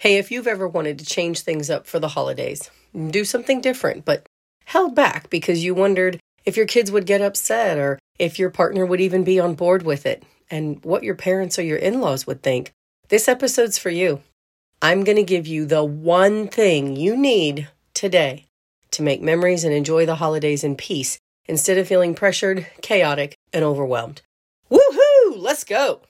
Hey, 0.00 0.16
if 0.16 0.30
you've 0.30 0.46
ever 0.46 0.66
wanted 0.66 0.98
to 0.98 1.04
change 1.04 1.40
things 1.40 1.68
up 1.68 1.86
for 1.86 1.98
the 1.98 2.08
holidays, 2.08 2.70
do 3.10 3.22
something 3.22 3.60
different, 3.60 4.06
but 4.06 4.26
held 4.64 4.94
back 4.94 5.28
because 5.28 5.62
you 5.62 5.74
wondered 5.74 6.18
if 6.46 6.56
your 6.56 6.64
kids 6.64 6.90
would 6.90 7.04
get 7.04 7.20
upset 7.20 7.76
or 7.76 7.98
if 8.18 8.38
your 8.38 8.48
partner 8.48 8.86
would 8.86 9.02
even 9.02 9.24
be 9.24 9.38
on 9.38 9.54
board 9.54 9.82
with 9.82 10.06
it 10.06 10.22
and 10.50 10.82
what 10.86 11.02
your 11.02 11.14
parents 11.14 11.58
or 11.58 11.64
your 11.64 11.76
in 11.76 12.00
laws 12.00 12.26
would 12.26 12.42
think, 12.42 12.72
this 13.10 13.28
episode's 13.28 13.76
for 13.76 13.90
you. 13.90 14.22
I'm 14.80 15.04
going 15.04 15.16
to 15.16 15.22
give 15.22 15.46
you 15.46 15.66
the 15.66 15.84
one 15.84 16.48
thing 16.48 16.96
you 16.96 17.14
need 17.14 17.68
today 17.92 18.46
to 18.92 19.02
make 19.02 19.20
memories 19.20 19.64
and 19.64 19.74
enjoy 19.74 20.06
the 20.06 20.14
holidays 20.14 20.64
in 20.64 20.76
peace 20.76 21.18
instead 21.44 21.76
of 21.76 21.86
feeling 21.86 22.14
pressured, 22.14 22.66
chaotic, 22.80 23.34
and 23.52 23.62
overwhelmed. 23.66 24.22
Woohoo! 24.70 25.36
Let's 25.36 25.62
go! 25.62 26.00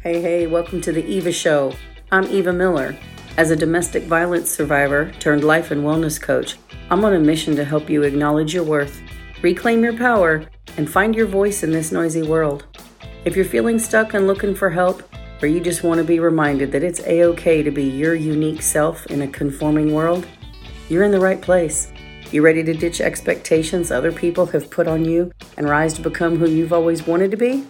Hey, 0.00 0.22
hey, 0.22 0.46
welcome 0.46 0.80
to 0.82 0.92
the 0.92 1.04
Eva 1.04 1.32
Show. 1.32 1.74
I'm 2.12 2.22
Eva 2.26 2.52
Miller. 2.52 2.96
As 3.36 3.50
a 3.50 3.56
domestic 3.56 4.04
violence 4.04 4.48
survivor 4.48 5.10
turned 5.18 5.42
life 5.42 5.72
and 5.72 5.82
wellness 5.82 6.22
coach, 6.22 6.54
I'm 6.88 7.04
on 7.04 7.14
a 7.14 7.18
mission 7.18 7.56
to 7.56 7.64
help 7.64 7.90
you 7.90 8.04
acknowledge 8.04 8.54
your 8.54 8.62
worth, 8.62 9.02
reclaim 9.42 9.82
your 9.82 9.96
power, 9.96 10.44
and 10.76 10.88
find 10.88 11.16
your 11.16 11.26
voice 11.26 11.64
in 11.64 11.72
this 11.72 11.90
noisy 11.90 12.22
world. 12.22 12.64
If 13.24 13.34
you're 13.34 13.44
feeling 13.44 13.80
stuck 13.80 14.14
and 14.14 14.28
looking 14.28 14.54
for 14.54 14.70
help, 14.70 15.02
or 15.42 15.48
you 15.48 15.58
just 15.58 15.82
want 15.82 15.98
to 15.98 16.04
be 16.04 16.20
reminded 16.20 16.70
that 16.70 16.84
it's 16.84 17.00
a 17.00 17.24
okay 17.24 17.64
to 17.64 17.72
be 17.72 17.82
your 17.82 18.14
unique 18.14 18.62
self 18.62 19.04
in 19.06 19.22
a 19.22 19.26
conforming 19.28 19.92
world, 19.92 20.28
you're 20.88 21.02
in 21.02 21.10
the 21.10 21.18
right 21.18 21.42
place. 21.42 21.90
You 22.30 22.42
ready 22.42 22.62
to 22.62 22.72
ditch 22.72 23.00
expectations 23.00 23.90
other 23.90 24.12
people 24.12 24.46
have 24.46 24.70
put 24.70 24.86
on 24.86 25.04
you 25.04 25.32
and 25.56 25.68
rise 25.68 25.94
to 25.94 26.02
become 26.02 26.36
who 26.36 26.48
you've 26.48 26.72
always 26.72 27.04
wanted 27.04 27.32
to 27.32 27.36
be? 27.36 27.66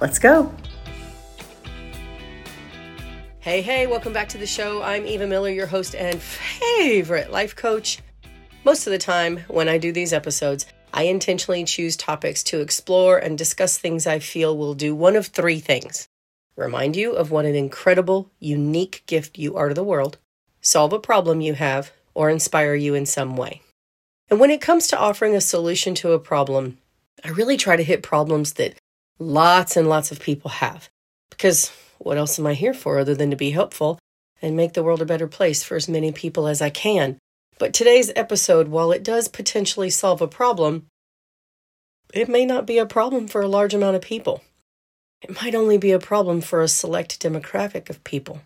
Let's 0.00 0.18
go. 0.18 0.54
Hey, 3.46 3.62
hey, 3.62 3.86
welcome 3.86 4.12
back 4.12 4.28
to 4.30 4.38
the 4.38 4.44
show. 4.44 4.82
I'm 4.82 5.06
Eva 5.06 5.24
Miller, 5.24 5.50
your 5.50 5.68
host 5.68 5.94
and 5.94 6.20
favorite 6.20 7.30
life 7.30 7.54
coach. 7.54 8.00
Most 8.64 8.88
of 8.88 8.90
the 8.90 8.98
time, 8.98 9.38
when 9.46 9.68
I 9.68 9.78
do 9.78 9.92
these 9.92 10.12
episodes, 10.12 10.66
I 10.92 11.04
intentionally 11.04 11.62
choose 11.62 11.96
topics 11.96 12.42
to 12.42 12.60
explore 12.60 13.18
and 13.18 13.38
discuss 13.38 13.78
things 13.78 14.04
I 14.04 14.18
feel 14.18 14.58
will 14.58 14.74
do 14.74 14.96
one 14.96 15.14
of 15.14 15.28
three 15.28 15.60
things 15.60 16.08
remind 16.56 16.96
you 16.96 17.12
of 17.12 17.30
what 17.30 17.44
an 17.44 17.54
incredible, 17.54 18.32
unique 18.40 19.04
gift 19.06 19.38
you 19.38 19.54
are 19.54 19.68
to 19.68 19.74
the 19.74 19.84
world, 19.84 20.18
solve 20.60 20.92
a 20.92 20.98
problem 20.98 21.40
you 21.40 21.54
have, 21.54 21.92
or 22.14 22.28
inspire 22.28 22.74
you 22.74 22.94
in 22.94 23.06
some 23.06 23.36
way. 23.36 23.62
And 24.28 24.40
when 24.40 24.50
it 24.50 24.60
comes 24.60 24.88
to 24.88 24.98
offering 24.98 25.36
a 25.36 25.40
solution 25.40 25.94
to 25.96 26.10
a 26.10 26.18
problem, 26.18 26.78
I 27.24 27.28
really 27.28 27.56
try 27.56 27.76
to 27.76 27.84
hit 27.84 28.02
problems 28.02 28.54
that 28.54 28.74
lots 29.20 29.76
and 29.76 29.88
lots 29.88 30.10
of 30.10 30.18
people 30.18 30.50
have 30.50 30.88
because 31.30 31.70
what 31.98 32.18
else 32.18 32.38
am 32.38 32.46
I 32.46 32.54
here 32.54 32.74
for 32.74 32.98
other 32.98 33.14
than 33.14 33.30
to 33.30 33.36
be 33.36 33.50
helpful 33.50 33.98
and 34.42 34.56
make 34.56 34.74
the 34.74 34.82
world 34.82 35.02
a 35.02 35.06
better 35.06 35.26
place 35.26 35.62
for 35.62 35.76
as 35.76 35.88
many 35.88 36.12
people 36.12 36.46
as 36.46 36.60
I 36.60 36.70
can? 36.70 37.18
But 37.58 37.72
today's 37.72 38.12
episode, 38.14 38.68
while 38.68 38.92
it 38.92 39.02
does 39.02 39.28
potentially 39.28 39.90
solve 39.90 40.20
a 40.20 40.28
problem, 40.28 40.86
it 42.12 42.28
may 42.28 42.44
not 42.44 42.66
be 42.66 42.78
a 42.78 42.86
problem 42.86 43.28
for 43.28 43.40
a 43.40 43.48
large 43.48 43.74
amount 43.74 43.96
of 43.96 44.02
people. 44.02 44.42
It 45.22 45.40
might 45.42 45.54
only 45.54 45.78
be 45.78 45.92
a 45.92 45.98
problem 45.98 46.40
for 46.40 46.60
a 46.60 46.68
select 46.68 47.20
demographic 47.20 47.88
of 47.88 48.04
people. 48.04 48.42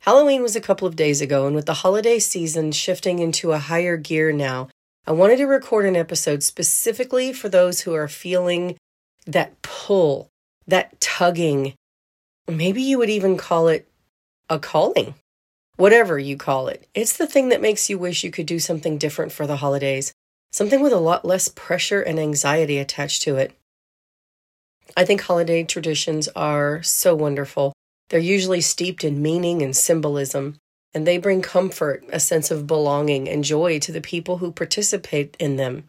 Halloween 0.00 0.42
was 0.42 0.56
a 0.56 0.60
couple 0.60 0.86
of 0.86 0.96
days 0.96 1.20
ago, 1.20 1.46
and 1.46 1.54
with 1.54 1.66
the 1.66 1.74
holiday 1.74 2.18
season 2.18 2.72
shifting 2.72 3.20
into 3.20 3.52
a 3.52 3.58
higher 3.58 3.96
gear 3.96 4.32
now, 4.32 4.68
I 5.06 5.12
wanted 5.12 5.36
to 5.38 5.46
record 5.46 5.86
an 5.86 5.96
episode 5.96 6.42
specifically 6.42 7.32
for 7.32 7.48
those 7.48 7.80
who 7.80 7.94
are 7.94 8.08
feeling 8.08 8.76
that 9.26 9.62
pull, 9.62 10.28
that 10.66 11.00
tugging, 11.00 11.74
Maybe 12.48 12.82
you 12.82 12.98
would 12.98 13.10
even 13.10 13.36
call 13.36 13.68
it 13.68 13.88
a 14.50 14.58
calling. 14.58 15.14
Whatever 15.76 16.18
you 16.18 16.36
call 16.36 16.68
it, 16.68 16.88
it's 16.94 17.16
the 17.16 17.26
thing 17.26 17.48
that 17.48 17.62
makes 17.62 17.88
you 17.88 17.98
wish 17.98 18.24
you 18.24 18.30
could 18.30 18.46
do 18.46 18.58
something 18.58 18.98
different 18.98 19.32
for 19.32 19.46
the 19.46 19.56
holidays, 19.56 20.12
something 20.50 20.82
with 20.82 20.92
a 20.92 20.98
lot 20.98 21.24
less 21.24 21.48
pressure 21.48 22.02
and 22.02 22.20
anxiety 22.20 22.78
attached 22.78 23.22
to 23.22 23.36
it. 23.36 23.52
I 24.96 25.04
think 25.04 25.22
holiday 25.22 25.64
traditions 25.64 26.28
are 26.36 26.82
so 26.82 27.14
wonderful. 27.14 27.72
They're 28.10 28.20
usually 28.20 28.60
steeped 28.60 29.04
in 29.04 29.22
meaning 29.22 29.62
and 29.62 29.74
symbolism, 29.74 30.58
and 30.92 31.06
they 31.06 31.16
bring 31.16 31.40
comfort, 31.40 32.04
a 32.12 32.20
sense 32.20 32.50
of 32.50 32.66
belonging, 32.66 33.28
and 33.28 33.42
joy 33.42 33.78
to 33.80 33.92
the 33.92 34.02
people 34.02 34.38
who 34.38 34.52
participate 34.52 35.36
in 35.38 35.56
them. 35.56 35.84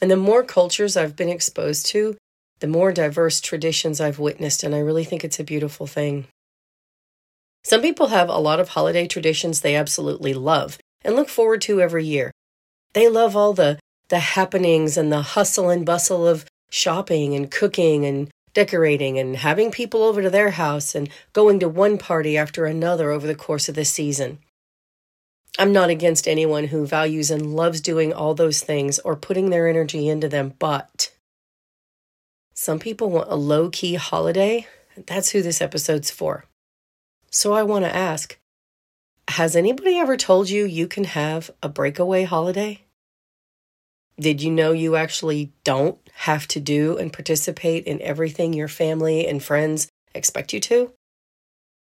And 0.00 0.10
the 0.10 0.16
more 0.16 0.44
cultures 0.44 0.96
I've 0.96 1.16
been 1.16 1.28
exposed 1.28 1.86
to, 1.86 2.16
the 2.60 2.66
more 2.66 2.92
diverse 2.92 3.40
traditions 3.40 4.00
I've 4.00 4.18
witnessed, 4.18 4.62
and 4.62 4.74
I 4.74 4.78
really 4.78 5.04
think 5.04 5.24
it's 5.24 5.40
a 5.40 5.44
beautiful 5.44 5.86
thing. 5.86 6.26
Some 7.64 7.82
people 7.82 8.08
have 8.08 8.28
a 8.28 8.38
lot 8.38 8.60
of 8.60 8.70
holiday 8.70 9.06
traditions 9.06 9.60
they 9.60 9.76
absolutely 9.76 10.32
love 10.32 10.78
and 11.02 11.16
look 11.16 11.28
forward 11.28 11.60
to 11.62 11.80
every 11.80 12.04
year. 12.04 12.30
They 12.92 13.08
love 13.08 13.36
all 13.36 13.52
the, 13.52 13.78
the 14.08 14.18
happenings 14.18 14.96
and 14.96 15.12
the 15.12 15.22
hustle 15.22 15.70
and 15.70 15.84
bustle 15.84 16.26
of 16.26 16.46
shopping 16.70 17.34
and 17.34 17.50
cooking 17.50 18.04
and 18.04 18.30
decorating 18.54 19.18
and 19.18 19.36
having 19.36 19.70
people 19.70 20.02
over 20.02 20.22
to 20.22 20.30
their 20.30 20.50
house 20.50 20.94
and 20.94 21.08
going 21.32 21.60
to 21.60 21.68
one 21.68 21.98
party 21.98 22.36
after 22.36 22.66
another 22.66 23.10
over 23.10 23.26
the 23.26 23.34
course 23.34 23.68
of 23.68 23.74
the 23.74 23.84
season. 23.84 24.38
I'm 25.58 25.72
not 25.72 25.90
against 25.90 26.28
anyone 26.28 26.68
who 26.68 26.86
values 26.86 27.30
and 27.30 27.54
loves 27.54 27.80
doing 27.80 28.12
all 28.12 28.34
those 28.34 28.60
things 28.60 28.98
or 29.00 29.16
putting 29.16 29.50
their 29.50 29.68
energy 29.68 30.08
into 30.08 30.28
them, 30.28 30.54
but 30.58 31.12
some 32.60 32.78
people 32.78 33.08
want 33.08 33.30
a 33.30 33.36
low 33.36 33.70
key 33.70 33.94
holiday. 33.94 34.66
That's 35.06 35.30
who 35.30 35.40
this 35.40 35.62
episode's 35.62 36.10
for. 36.10 36.44
So 37.30 37.54
I 37.54 37.62
want 37.62 37.86
to 37.86 37.96
ask 37.96 38.38
Has 39.28 39.56
anybody 39.56 39.96
ever 39.96 40.18
told 40.18 40.50
you 40.50 40.66
you 40.66 40.86
can 40.86 41.04
have 41.04 41.50
a 41.62 41.70
breakaway 41.70 42.24
holiday? 42.24 42.82
Did 44.18 44.42
you 44.42 44.50
know 44.50 44.72
you 44.72 44.94
actually 44.94 45.54
don't 45.64 45.96
have 46.12 46.46
to 46.48 46.60
do 46.60 46.98
and 46.98 47.10
participate 47.10 47.86
in 47.86 48.02
everything 48.02 48.52
your 48.52 48.68
family 48.68 49.26
and 49.26 49.42
friends 49.42 49.88
expect 50.14 50.52
you 50.52 50.60
to? 50.60 50.92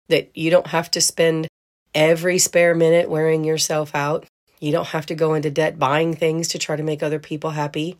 That 0.09 0.29
you 0.37 0.51
don't 0.51 0.67
have 0.67 0.91
to 0.91 1.01
spend 1.01 1.47
every 1.95 2.37
spare 2.37 2.75
minute 2.75 3.09
wearing 3.09 3.43
yourself 3.43 3.95
out? 3.95 4.27
You 4.59 4.71
don't 4.71 4.89
have 4.89 5.07
to 5.07 5.16
go 5.16 5.33
into 5.33 5.49
debt 5.49 5.79
buying 5.79 6.13
things 6.13 6.49
to 6.49 6.59
try 6.59 6.75
to 6.75 6.83
make 6.83 7.01
other 7.01 7.17
people 7.17 7.49
happy? 7.49 7.97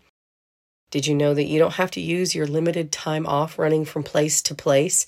Did 0.90 1.06
you 1.06 1.16
know 1.16 1.34
that 1.34 1.48
you 1.48 1.60
don't 1.60 1.74
have 1.74 1.92
to 1.92 2.02
use 2.02 2.34
your 2.34 2.48
limited 2.48 2.92
time 2.92 3.26
off 3.26 3.60
running 3.60 3.84
from 3.84 4.04
place 4.04 4.42
to 4.44 4.56
place 4.56 5.06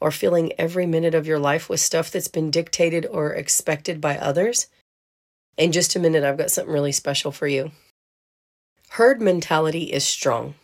or 0.00 0.10
filling 0.10 0.52
every 0.58 0.86
minute 0.86 1.14
of 1.14 1.26
your 1.26 1.38
life 1.38 1.68
with 1.68 1.80
stuff 1.80 2.10
that's 2.10 2.28
been 2.28 2.50
dictated 2.50 3.06
or 3.06 3.32
expected 3.32 4.00
by 4.00 4.16
others? 4.16 4.68
In 5.58 5.72
just 5.72 5.94
a 5.94 5.98
minute, 5.98 6.24
I've 6.24 6.38
got 6.38 6.50
something 6.50 6.72
really 6.72 6.92
special 6.92 7.32
for 7.32 7.46
you. 7.46 7.72
Herd 8.90 9.20
mentality 9.20 9.84
is 9.84 10.04
strong. 10.04 10.54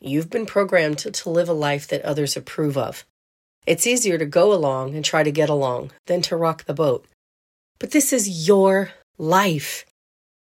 You've 0.00 0.30
been 0.30 0.46
programmed 0.46 0.98
to, 0.98 1.10
to 1.10 1.30
live 1.30 1.48
a 1.48 1.52
life 1.52 1.86
that 1.88 2.02
others 2.02 2.36
approve 2.36 2.78
of. 2.78 3.04
It's 3.66 3.86
easier 3.86 4.16
to 4.16 4.24
go 4.24 4.52
along 4.52 4.94
and 4.94 5.04
try 5.04 5.22
to 5.22 5.30
get 5.30 5.50
along 5.50 5.90
than 6.06 6.22
to 6.22 6.36
rock 6.36 6.64
the 6.64 6.74
boat. 6.74 7.04
But 7.78 7.90
this 7.90 8.12
is 8.12 8.48
your 8.48 8.92
life, 9.18 9.84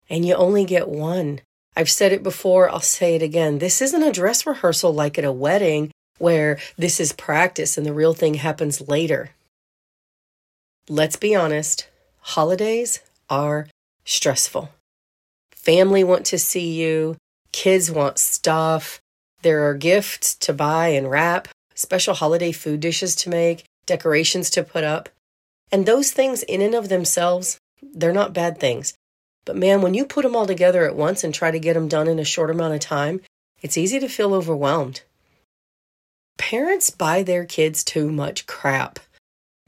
and 0.09 0.23
you 0.23 0.35
only 0.35 0.63
get 0.63 0.87
one. 0.87 1.41
I've 1.77 1.91
said 1.91 2.11
it 2.11 2.23
before, 2.23 2.71
I'll 2.71 2.79
say 2.79 3.13
it 3.13 3.21
again. 3.21 3.59
This 3.59 3.83
isn't 3.83 4.01
a 4.01 4.11
dress 4.11 4.47
rehearsal 4.47 4.91
like 4.95 5.19
at 5.19 5.23
a 5.23 5.31
wedding 5.31 5.91
where 6.17 6.57
this 6.75 6.99
is 6.99 7.13
practice 7.13 7.77
and 7.77 7.85
the 7.85 7.93
real 7.93 8.15
thing 8.15 8.33
happens 8.33 8.81
later. 8.81 9.29
Let's 10.89 11.17
be 11.17 11.35
honest, 11.35 11.87
holidays 12.19 13.01
are 13.29 13.67
stressful. 14.05 14.71
Family 15.51 16.03
want 16.03 16.25
to 16.25 16.39
see 16.39 16.73
you, 16.73 17.15
kids 17.51 17.91
want 17.91 18.17
stuff, 18.17 18.99
there 19.43 19.69
are 19.69 19.75
gifts 19.75 20.33
to 20.33 20.53
buy 20.53 20.87
and 20.87 21.11
wrap, 21.11 21.47
special 21.75 22.15
holiday 22.15 22.51
food 22.51 22.79
dishes 22.79 23.15
to 23.17 23.29
make, 23.29 23.65
decorations 23.85 24.49
to 24.49 24.63
put 24.63 24.83
up. 24.83 25.09
And 25.71 25.85
those 25.85 26.09
things, 26.09 26.41
in 26.41 26.63
and 26.63 26.73
of 26.73 26.89
themselves, 26.89 27.59
they're 27.83 28.11
not 28.11 28.33
bad 28.33 28.59
things. 28.59 28.95
But 29.47 29.55
man, 29.55 29.81
when 29.81 29.93
you 29.93 30.05
put 30.05 30.23
them 30.23 30.35
all 30.35 30.45
together 30.45 30.85
at 30.85 30.97
once 30.97 31.23
and 31.23 31.33
try 31.33 31.51
to 31.51 31.59
get 31.59 31.73
them 31.73 31.87
done 31.87 32.09
in 32.09 32.19
a 32.19 32.25
short 32.25 32.51
amount 32.51 32.73
of 32.73 32.81
time, 32.81 33.21
it's 33.61 33.77
easy 33.77 33.97
to 33.97 34.09
feel 34.09 34.33
overwhelmed. 34.33 35.03
Parents 36.37 36.89
buy 36.89 37.23
their 37.23 37.45
kids 37.45 37.81
too 37.81 38.11
much 38.11 38.45
crap. 38.45 38.99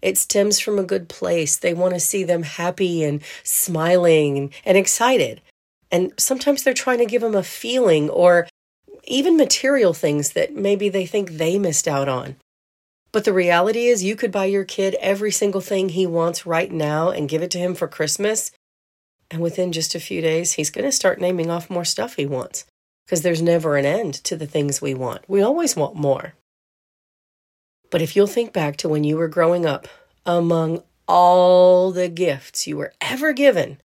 It 0.02 0.18
stems 0.18 0.60
from 0.60 0.78
a 0.78 0.84
good 0.84 1.08
place. 1.08 1.56
They 1.56 1.74
want 1.74 1.94
to 1.94 2.00
see 2.02 2.26
them 2.26 2.44
happy 2.44 3.06
and 3.06 3.22
smiling 3.44 4.52
and 4.66 4.78
excited. 4.78 5.42
And 5.90 6.12
sometimes 6.18 6.62
they're 6.62 6.74
trying 6.74 7.00
to 7.00 7.06
give 7.06 7.22
them 7.22 7.36
a 7.36 7.42
feeling 7.42 8.10
or 8.10 8.50
even 9.06 9.38
material 9.38 9.94
things 9.94 10.32
that 10.32 10.56
maybe 10.56 10.90
they 10.90 11.06
think 11.06 11.32
they 11.32 11.58
missed 11.58 11.88
out 11.88 12.10
on. 12.10 12.36
But 13.14 13.24
the 13.24 13.34
reality 13.34 13.88
is, 13.88 14.04
you 14.04 14.18
could 14.18 14.32
buy 14.32 14.46
your 14.46 14.66
kid 14.66 14.96
every 15.00 15.32
single 15.32 15.62
thing 15.62 15.90
he 15.90 16.06
wants 16.06 16.46
right 16.46 16.72
now 16.72 17.10
and 17.12 17.30
give 17.30 17.42
it 17.42 17.50
to 17.52 17.58
him 17.58 17.74
for 17.74 17.88
Christmas, 17.88 18.52
and 19.32 19.42
within 19.42 19.72
just 19.72 19.96
a 19.96 20.00
few 20.00 20.22
days, 20.22 20.54
he's 20.54 20.72
going 20.72 20.86
to 20.86 20.92
start 20.92 21.22
naming 21.22 21.50
off 21.50 21.70
more 21.70 21.86
stuff 21.86 22.16
he 22.16 22.26
wants 22.26 22.66
because 23.06 23.22
there's 23.22 23.42
never 23.42 23.76
an 23.76 23.86
end 23.86 24.14
to 24.14 24.36
the 24.36 24.48
things 24.48 24.82
we 24.82 24.94
want. 24.94 25.24
We 25.28 25.42
always 25.42 25.76
want 25.76 25.96
more. 25.96 26.34
But 27.92 28.02
if 28.02 28.16
you'll 28.16 28.28
think 28.28 28.54
back 28.54 28.78
to 28.78 28.90
when 28.90 29.04
you 29.04 29.18
were 29.18 29.28
growing 29.28 29.66
up, 29.66 29.88
among 30.26 30.84
all 31.08 31.92
the 31.92 32.08
gifts 32.08 32.68
you 32.68 32.78
were 32.78 32.94
ever 33.02 33.34
given, 33.34 33.80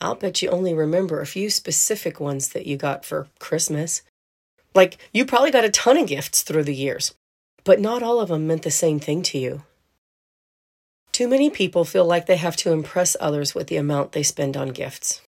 I'll 0.00 0.14
bet 0.14 0.42
you 0.42 0.48
only 0.48 0.74
remember 0.74 1.20
a 1.20 1.26
few 1.26 1.50
specific 1.50 2.18
ones 2.20 2.48
that 2.50 2.66
you 2.66 2.76
got 2.76 3.04
for 3.04 3.28
Christmas. 3.38 4.02
Like, 4.74 4.96
you 5.12 5.26
probably 5.26 5.50
got 5.50 5.64
a 5.64 5.70
ton 5.70 5.98
of 5.98 6.06
gifts 6.06 6.42
through 6.42 6.64
the 6.64 6.74
years, 6.74 7.14
but 7.64 7.80
not 7.80 8.02
all 8.02 8.18
of 8.18 8.28
them 8.28 8.46
meant 8.46 8.62
the 8.62 8.70
same 8.70 8.98
thing 8.98 9.22
to 9.24 9.38
you. 9.38 9.62
Too 11.22 11.28
many 11.28 11.50
people 11.50 11.84
feel 11.84 12.04
like 12.04 12.26
they 12.26 12.34
have 12.34 12.56
to 12.56 12.72
impress 12.72 13.16
others 13.20 13.54
with 13.54 13.68
the 13.68 13.76
amount 13.76 14.10
they 14.10 14.24
spend 14.24 14.56
on 14.56 14.70
gifts. 14.70 15.20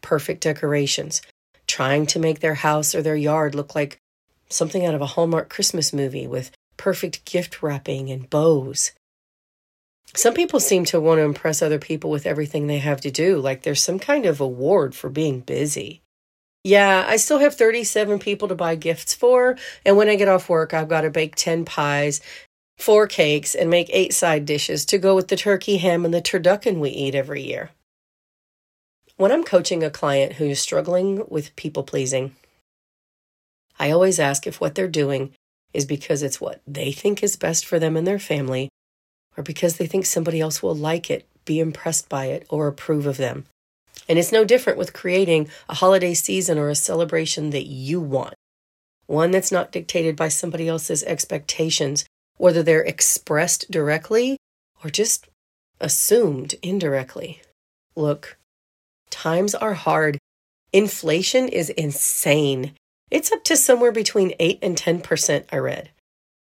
Perfect 0.00 0.40
decorations, 0.40 1.22
trying 1.66 2.06
to 2.06 2.20
make 2.20 2.38
their 2.38 2.54
house 2.54 2.94
or 2.94 3.02
their 3.02 3.16
yard 3.16 3.52
look 3.52 3.74
like 3.74 3.98
something 4.48 4.86
out 4.86 4.94
of 4.94 5.00
a 5.00 5.06
Hallmark 5.06 5.50
Christmas 5.50 5.92
movie 5.92 6.28
with 6.28 6.52
perfect 6.76 7.24
gift 7.24 7.64
wrapping 7.64 8.10
and 8.10 8.30
bows. 8.30 8.92
Some 10.14 10.34
people 10.34 10.60
seem 10.60 10.84
to 10.84 11.00
want 11.00 11.18
to 11.18 11.24
impress 11.24 11.62
other 11.62 11.80
people 11.80 12.10
with 12.10 12.24
everything 12.24 12.68
they 12.68 12.78
have 12.78 13.00
to 13.00 13.10
do, 13.10 13.40
like 13.40 13.62
there's 13.62 13.82
some 13.82 13.98
kind 13.98 14.24
of 14.24 14.40
award 14.40 14.94
for 14.94 15.10
being 15.10 15.40
busy. 15.40 16.00
Yeah, 16.62 17.04
I 17.08 17.16
still 17.16 17.38
have 17.38 17.56
37 17.56 18.20
people 18.20 18.46
to 18.46 18.54
buy 18.54 18.76
gifts 18.76 19.14
for, 19.14 19.56
and 19.84 19.96
when 19.96 20.08
I 20.08 20.14
get 20.14 20.28
off 20.28 20.48
work, 20.48 20.74
I've 20.74 20.88
got 20.88 21.00
to 21.00 21.10
bake 21.10 21.34
10 21.34 21.64
pies, 21.64 22.20
four 22.78 23.06
cakes, 23.06 23.54
and 23.54 23.68
make 23.68 23.90
eight 23.90 24.14
side 24.14 24.46
dishes 24.46 24.84
to 24.86 24.98
go 24.98 25.14
with 25.14 25.28
the 25.28 25.36
turkey 25.36 25.78
ham 25.78 26.04
and 26.04 26.14
the 26.14 26.22
turducken 26.22 26.78
we 26.78 26.90
eat 26.90 27.14
every 27.14 27.42
year. 27.42 27.70
When 29.16 29.32
I'm 29.32 29.44
coaching 29.44 29.82
a 29.82 29.90
client 29.90 30.34
who's 30.34 30.60
struggling 30.60 31.24
with 31.28 31.56
people 31.56 31.82
pleasing, 31.82 32.36
I 33.78 33.90
always 33.90 34.20
ask 34.20 34.46
if 34.46 34.60
what 34.60 34.74
they're 34.74 34.88
doing 34.88 35.34
is 35.72 35.84
because 35.84 36.22
it's 36.22 36.40
what 36.40 36.60
they 36.66 36.92
think 36.92 37.22
is 37.22 37.36
best 37.36 37.66
for 37.66 37.78
them 37.78 37.96
and 37.96 38.06
their 38.06 38.18
family, 38.18 38.68
or 39.36 39.42
because 39.42 39.76
they 39.76 39.86
think 39.86 40.06
somebody 40.06 40.40
else 40.40 40.62
will 40.62 40.74
like 40.74 41.10
it, 41.10 41.26
be 41.44 41.60
impressed 41.60 42.08
by 42.08 42.26
it, 42.26 42.46
or 42.48 42.68
approve 42.68 43.06
of 43.06 43.16
them. 43.16 43.46
And 44.08 44.18
it's 44.18 44.32
no 44.32 44.44
different 44.44 44.78
with 44.78 44.92
creating 44.92 45.48
a 45.68 45.74
holiday 45.74 46.14
season 46.14 46.58
or 46.58 46.68
a 46.68 46.74
celebration 46.74 47.50
that 47.50 47.66
you 47.66 48.00
want, 48.00 48.34
one 49.06 49.30
that's 49.30 49.52
not 49.52 49.72
dictated 49.72 50.16
by 50.16 50.28
somebody 50.28 50.68
else's 50.68 51.02
expectations, 51.04 52.04
whether 52.38 52.62
they're 52.62 52.82
expressed 52.82 53.70
directly 53.70 54.38
or 54.82 54.90
just 54.90 55.28
assumed 55.80 56.54
indirectly. 56.62 57.42
Look, 57.94 58.38
times 59.10 59.54
are 59.54 59.74
hard. 59.74 60.18
Inflation 60.72 61.48
is 61.48 61.70
insane. 61.70 62.72
It's 63.10 63.32
up 63.32 63.44
to 63.44 63.56
somewhere 63.56 63.92
between 63.92 64.34
8 64.38 64.58
and 64.62 64.76
10%, 64.76 65.44
I 65.52 65.56
read. 65.56 65.90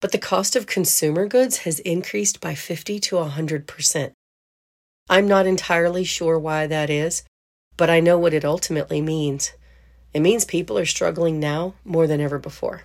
But 0.02 0.12
the 0.12 0.18
cost 0.18 0.56
of 0.56 0.66
consumer 0.66 1.28
goods 1.28 1.60
has 1.60 1.80
increased 1.80 2.42
by 2.42 2.56
50 2.56 3.00
to 3.00 3.16
100%. 3.16 4.12
I'm 5.10 5.28
not 5.28 5.46
entirely 5.46 6.04
sure 6.04 6.40
why 6.40 6.68
that 6.68 6.90
is, 6.90 7.24
but 7.78 7.90
I 7.90 8.00
know 8.00 8.18
what 8.18 8.34
it 8.34 8.46
ultimately 8.46 9.02
means. 9.02 9.52
It 10.14 10.22
means 10.22 10.46
people 10.46 10.78
are 10.78 10.86
struggling 10.86 11.40
now 11.40 11.76
more 11.84 12.08
than 12.08 12.22
ever 12.22 12.40
before. 12.40 12.84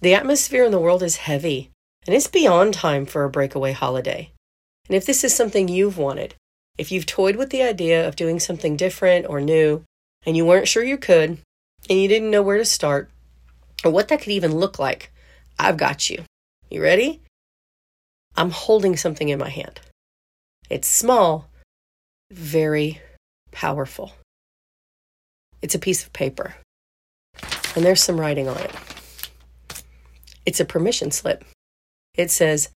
The 0.00 0.14
atmosphere 0.14 0.64
in 0.64 0.72
the 0.72 0.80
world 0.80 1.02
is 1.02 1.16
heavy, 1.16 1.70
and 2.06 2.14
it's 2.14 2.26
beyond 2.26 2.74
time 2.74 3.06
for 3.06 3.24
a 3.24 3.30
breakaway 3.30 3.72
holiday. 3.72 4.30
And 4.88 4.96
if 4.96 5.06
this 5.06 5.24
is 5.24 5.34
something 5.34 5.68
you've 5.68 5.98
wanted, 5.98 6.34
if 6.78 6.90
you've 6.90 7.06
toyed 7.06 7.36
with 7.36 7.50
the 7.50 7.62
idea 7.62 8.06
of 8.06 8.16
doing 8.16 8.40
something 8.40 8.76
different 8.76 9.26
or 9.28 9.40
new, 9.40 9.84
and 10.24 10.36
you 10.36 10.44
weren't 10.44 10.68
sure 10.68 10.82
you 10.82 10.98
could, 10.98 11.38
and 11.88 11.98
you 11.98 12.08
didn't 12.08 12.30
know 12.30 12.42
where 12.42 12.58
to 12.58 12.64
start 12.64 13.10
or 13.84 13.90
what 13.90 14.08
that 14.08 14.20
could 14.20 14.32
even 14.32 14.56
look 14.56 14.78
like, 14.78 15.12
I've 15.58 15.76
got 15.76 16.08
you. 16.08 16.24
You 16.70 16.82
ready? 16.82 17.20
I'm 18.36 18.50
holding 18.50 18.96
something 18.96 19.28
in 19.28 19.38
my 19.38 19.50
hand. 19.50 19.80
It's 20.70 20.88
small, 20.88 21.50
very 22.30 23.00
powerful. 23.50 24.12
It's 25.60 25.74
a 25.74 25.78
piece 25.78 26.02
of 26.02 26.12
paper, 26.12 26.56
and 27.76 27.84
there's 27.84 28.02
some 28.02 28.18
writing 28.18 28.48
on 28.48 28.56
it. 28.56 28.72
It's 30.46 30.60
a 30.60 30.64
permission 30.64 31.10
slip. 31.10 31.44
It 32.14 32.30
says, 32.30 32.70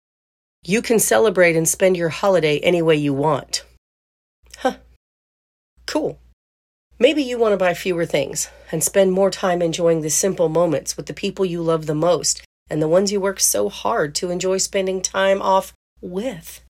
You 0.64 0.82
can 0.82 0.98
celebrate 0.98 1.56
and 1.56 1.68
spend 1.68 1.96
your 1.96 2.08
holiday 2.08 2.58
any 2.60 2.82
way 2.82 2.96
you 2.96 3.12
want. 3.12 3.64
Huh. 4.58 4.76
Cool. 5.86 6.18
Maybe 6.98 7.22
you 7.22 7.38
want 7.38 7.52
to 7.52 7.58
buy 7.58 7.74
fewer 7.74 8.06
things 8.06 8.48
and 8.72 8.82
spend 8.82 9.12
more 9.12 9.30
time 9.30 9.60
enjoying 9.60 10.00
the 10.00 10.10
simple 10.10 10.48
moments 10.48 10.96
with 10.96 11.06
the 11.06 11.14
people 11.14 11.44
you 11.44 11.62
love 11.62 11.86
the 11.86 11.94
most 11.94 12.42
and 12.70 12.80
the 12.80 12.88
ones 12.88 13.12
you 13.12 13.20
work 13.20 13.38
so 13.38 13.68
hard 13.68 14.14
to 14.14 14.30
enjoy 14.30 14.58
spending 14.58 15.02
time 15.02 15.42
off 15.42 15.74
with. 16.00 16.62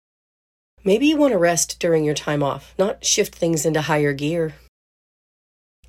Maybe 0.84 1.06
you 1.06 1.16
want 1.16 1.32
to 1.32 1.38
rest 1.38 1.78
during 1.78 2.04
your 2.04 2.14
time 2.14 2.42
off, 2.42 2.74
not 2.78 3.04
shift 3.04 3.34
things 3.34 3.64
into 3.64 3.82
higher 3.82 4.12
gear. 4.12 4.56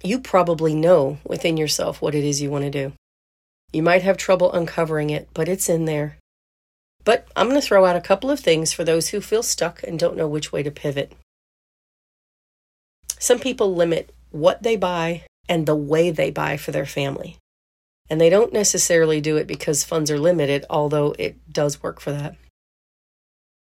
You 0.04 0.20
probably 0.20 0.76
know 0.76 1.18
within 1.26 1.58
yourself 1.58 2.02
what 2.02 2.16
it 2.16 2.24
is 2.24 2.42
you 2.42 2.52
want 2.52 2.66
to 2.66 2.70
do. 2.70 2.94
You 3.74 3.84
might 3.84 4.04
have 4.04 4.18
trouble 4.18 4.52
uncovering 4.52 5.10
it, 5.10 5.28
but 5.34 5.50
it's 5.50 5.68
in 5.68 5.86
there. 5.86 6.17
But 7.08 7.26
I'm 7.38 7.48
going 7.48 7.58
to 7.58 7.66
throw 7.66 7.86
out 7.86 7.96
a 7.96 8.02
couple 8.02 8.30
of 8.30 8.42
things 8.42 8.74
for 8.74 8.84
those 8.84 9.08
who 9.08 9.22
feel 9.22 9.42
stuck 9.42 9.82
and 9.82 9.98
don't 9.98 10.18
know 10.18 10.28
which 10.28 10.52
way 10.52 10.62
to 10.62 10.70
pivot. 10.70 11.14
Some 13.18 13.40
people 13.40 13.74
limit 13.74 14.14
what 14.32 14.62
they 14.62 14.76
buy 14.76 15.24
and 15.48 15.66
the 15.66 15.74
way 15.74 16.12
they 16.12 16.32
buy 16.32 16.58
for 16.58 16.72
their 16.72 16.86
family. 16.86 17.38
And 18.10 18.20
they 18.20 18.30
don't 18.30 18.52
necessarily 18.52 19.22
do 19.22 19.38
it 19.38 19.48
because 19.48 19.86
funds 19.86 20.12
are 20.12 20.20
limited, 20.20 20.66
although 20.70 21.16
it 21.18 21.38
does 21.50 21.82
work 21.82 22.02
for 22.02 22.12
that. 22.12 22.36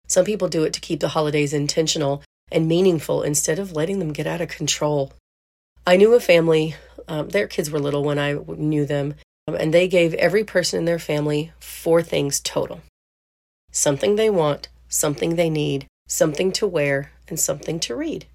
Some 0.08 0.26
people 0.26 0.48
do 0.48 0.64
it 0.64 0.74
to 0.74 0.82
keep 0.82 1.00
the 1.00 1.10
holidays 1.10 1.54
intentional 1.54 2.24
and 2.52 2.68
meaningful 2.68 3.22
instead 3.22 3.60
of 3.60 3.72
letting 3.72 4.00
them 4.00 4.14
get 4.14 4.26
out 4.26 4.42
of 4.42 4.50
control. 4.50 5.14
I 5.86 5.98
knew 5.98 6.16
a 6.16 6.20
family, 6.20 6.74
um, 7.08 7.30
their 7.30 7.46
kids 7.46 7.70
were 7.70 7.80
little 7.80 8.04
when 8.04 8.18
I 8.18 8.34
knew 8.34 8.88
them, 8.88 9.14
um, 9.48 9.54
and 9.54 9.72
they 9.72 9.88
gave 9.88 10.16
every 10.16 10.44
person 10.44 10.80
in 10.80 10.86
their 10.86 10.98
family 10.98 11.52
four 11.60 12.02
things 12.02 12.40
total 12.40 12.82
something 13.72 14.16
they 14.16 14.30
want, 14.30 14.70
something 14.88 15.36
they 15.36 15.50
need, 15.50 15.88
something 16.08 16.52
to 16.54 16.68
wear, 16.68 17.12
and 17.28 17.40
something 17.40 17.80
to 17.82 17.96
read. 17.96 18.26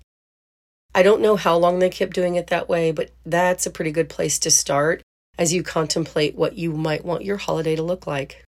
I 0.94 1.02
don't 1.02 1.22
know 1.22 1.36
how 1.36 1.56
long 1.56 1.78
they 1.78 1.88
kept 1.88 2.12
doing 2.12 2.34
it 2.34 2.48
that 2.48 2.68
way, 2.68 2.92
but 2.92 3.10
that's 3.24 3.64
a 3.64 3.70
pretty 3.70 3.92
good 3.92 4.08
place 4.08 4.38
to 4.40 4.50
start 4.50 5.02
as 5.38 5.52
you 5.52 5.62
contemplate 5.62 6.34
what 6.34 6.58
you 6.58 6.72
might 6.72 7.04
want 7.04 7.24
your 7.24 7.38
holiday 7.38 7.74
to 7.74 7.82
look 7.82 8.06
like. 8.06 8.44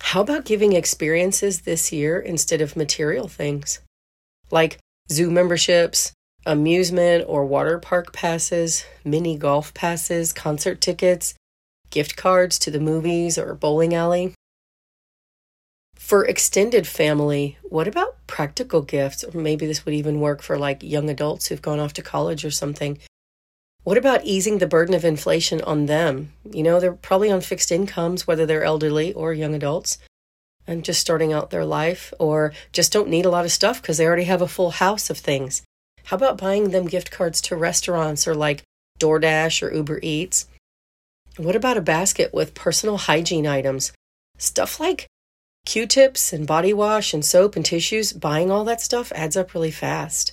How 0.00 0.20
about 0.20 0.44
giving 0.44 0.74
experiences 0.74 1.62
this 1.62 1.90
year 1.92 2.20
instead 2.20 2.60
of 2.60 2.76
material 2.76 3.26
things? 3.26 3.80
Like 4.50 4.78
zoo 5.10 5.30
memberships, 5.30 6.12
amusement 6.44 7.24
or 7.26 7.44
water 7.44 7.78
park 7.80 8.12
passes, 8.12 8.84
mini 9.04 9.36
golf 9.36 9.74
passes, 9.74 10.32
concert 10.32 10.80
tickets, 10.80 11.34
gift 11.90 12.16
cards 12.16 12.58
to 12.60 12.70
the 12.70 12.78
movies 12.78 13.36
or 13.36 13.54
bowling 13.54 13.94
alley. 13.94 14.34
For 16.06 16.24
extended 16.24 16.86
family, 16.86 17.58
what 17.64 17.88
about 17.88 18.14
practical 18.28 18.80
gifts? 18.80 19.24
Or 19.24 19.40
maybe 19.40 19.66
this 19.66 19.84
would 19.84 19.92
even 19.92 20.20
work 20.20 20.40
for 20.40 20.56
like 20.56 20.80
young 20.84 21.10
adults 21.10 21.46
who've 21.48 21.60
gone 21.60 21.80
off 21.80 21.94
to 21.94 22.00
college 22.00 22.44
or 22.44 22.50
something. 22.52 22.98
What 23.82 23.98
about 23.98 24.24
easing 24.24 24.58
the 24.58 24.68
burden 24.68 24.94
of 24.94 25.04
inflation 25.04 25.60
on 25.62 25.86
them? 25.86 26.32
You 26.48 26.62
know, 26.62 26.78
they're 26.78 26.92
probably 26.92 27.32
on 27.32 27.40
fixed 27.40 27.72
incomes, 27.72 28.24
whether 28.24 28.46
they're 28.46 28.62
elderly 28.62 29.12
or 29.14 29.32
young 29.32 29.52
adults, 29.52 29.98
and 30.64 30.84
just 30.84 31.00
starting 31.00 31.32
out 31.32 31.50
their 31.50 31.64
life, 31.64 32.14
or 32.20 32.52
just 32.70 32.92
don't 32.92 33.08
need 33.08 33.26
a 33.26 33.30
lot 33.30 33.44
of 33.44 33.50
stuff 33.50 33.82
because 33.82 33.98
they 33.98 34.06
already 34.06 34.30
have 34.30 34.42
a 34.42 34.46
full 34.46 34.70
house 34.70 35.10
of 35.10 35.18
things. 35.18 35.62
How 36.04 36.14
about 36.14 36.38
buying 36.38 36.70
them 36.70 36.86
gift 36.86 37.10
cards 37.10 37.40
to 37.40 37.56
restaurants 37.56 38.28
or 38.28 38.34
like 38.36 38.62
DoorDash 39.00 39.60
or 39.60 39.74
Uber 39.74 39.98
Eats? 40.04 40.46
What 41.36 41.56
about 41.56 41.76
a 41.76 41.80
basket 41.80 42.32
with 42.32 42.54
personal 42.54 42.96
hygiene 42.96 43.48
items? 43.48 43.90
Stuff 44.38 44.78
like 44.78 45.08
Q 45.66 45.84
tips 45.84 46.32
and 46.32 46.46
body 46.46 46.72
wash 46.72 47.12
and 47.12 47.24
soap 47.24 47.56
and 47.56 47.64
tissues, 47.64 48.12
buying 48.12 48.52
all 48.52 48.64
that 48.64 48.80
stuff 48.80 49.10
adds 49.16 49.36
up 49.36 49.52
really 49.52 49.72
fast. 49.72 50.32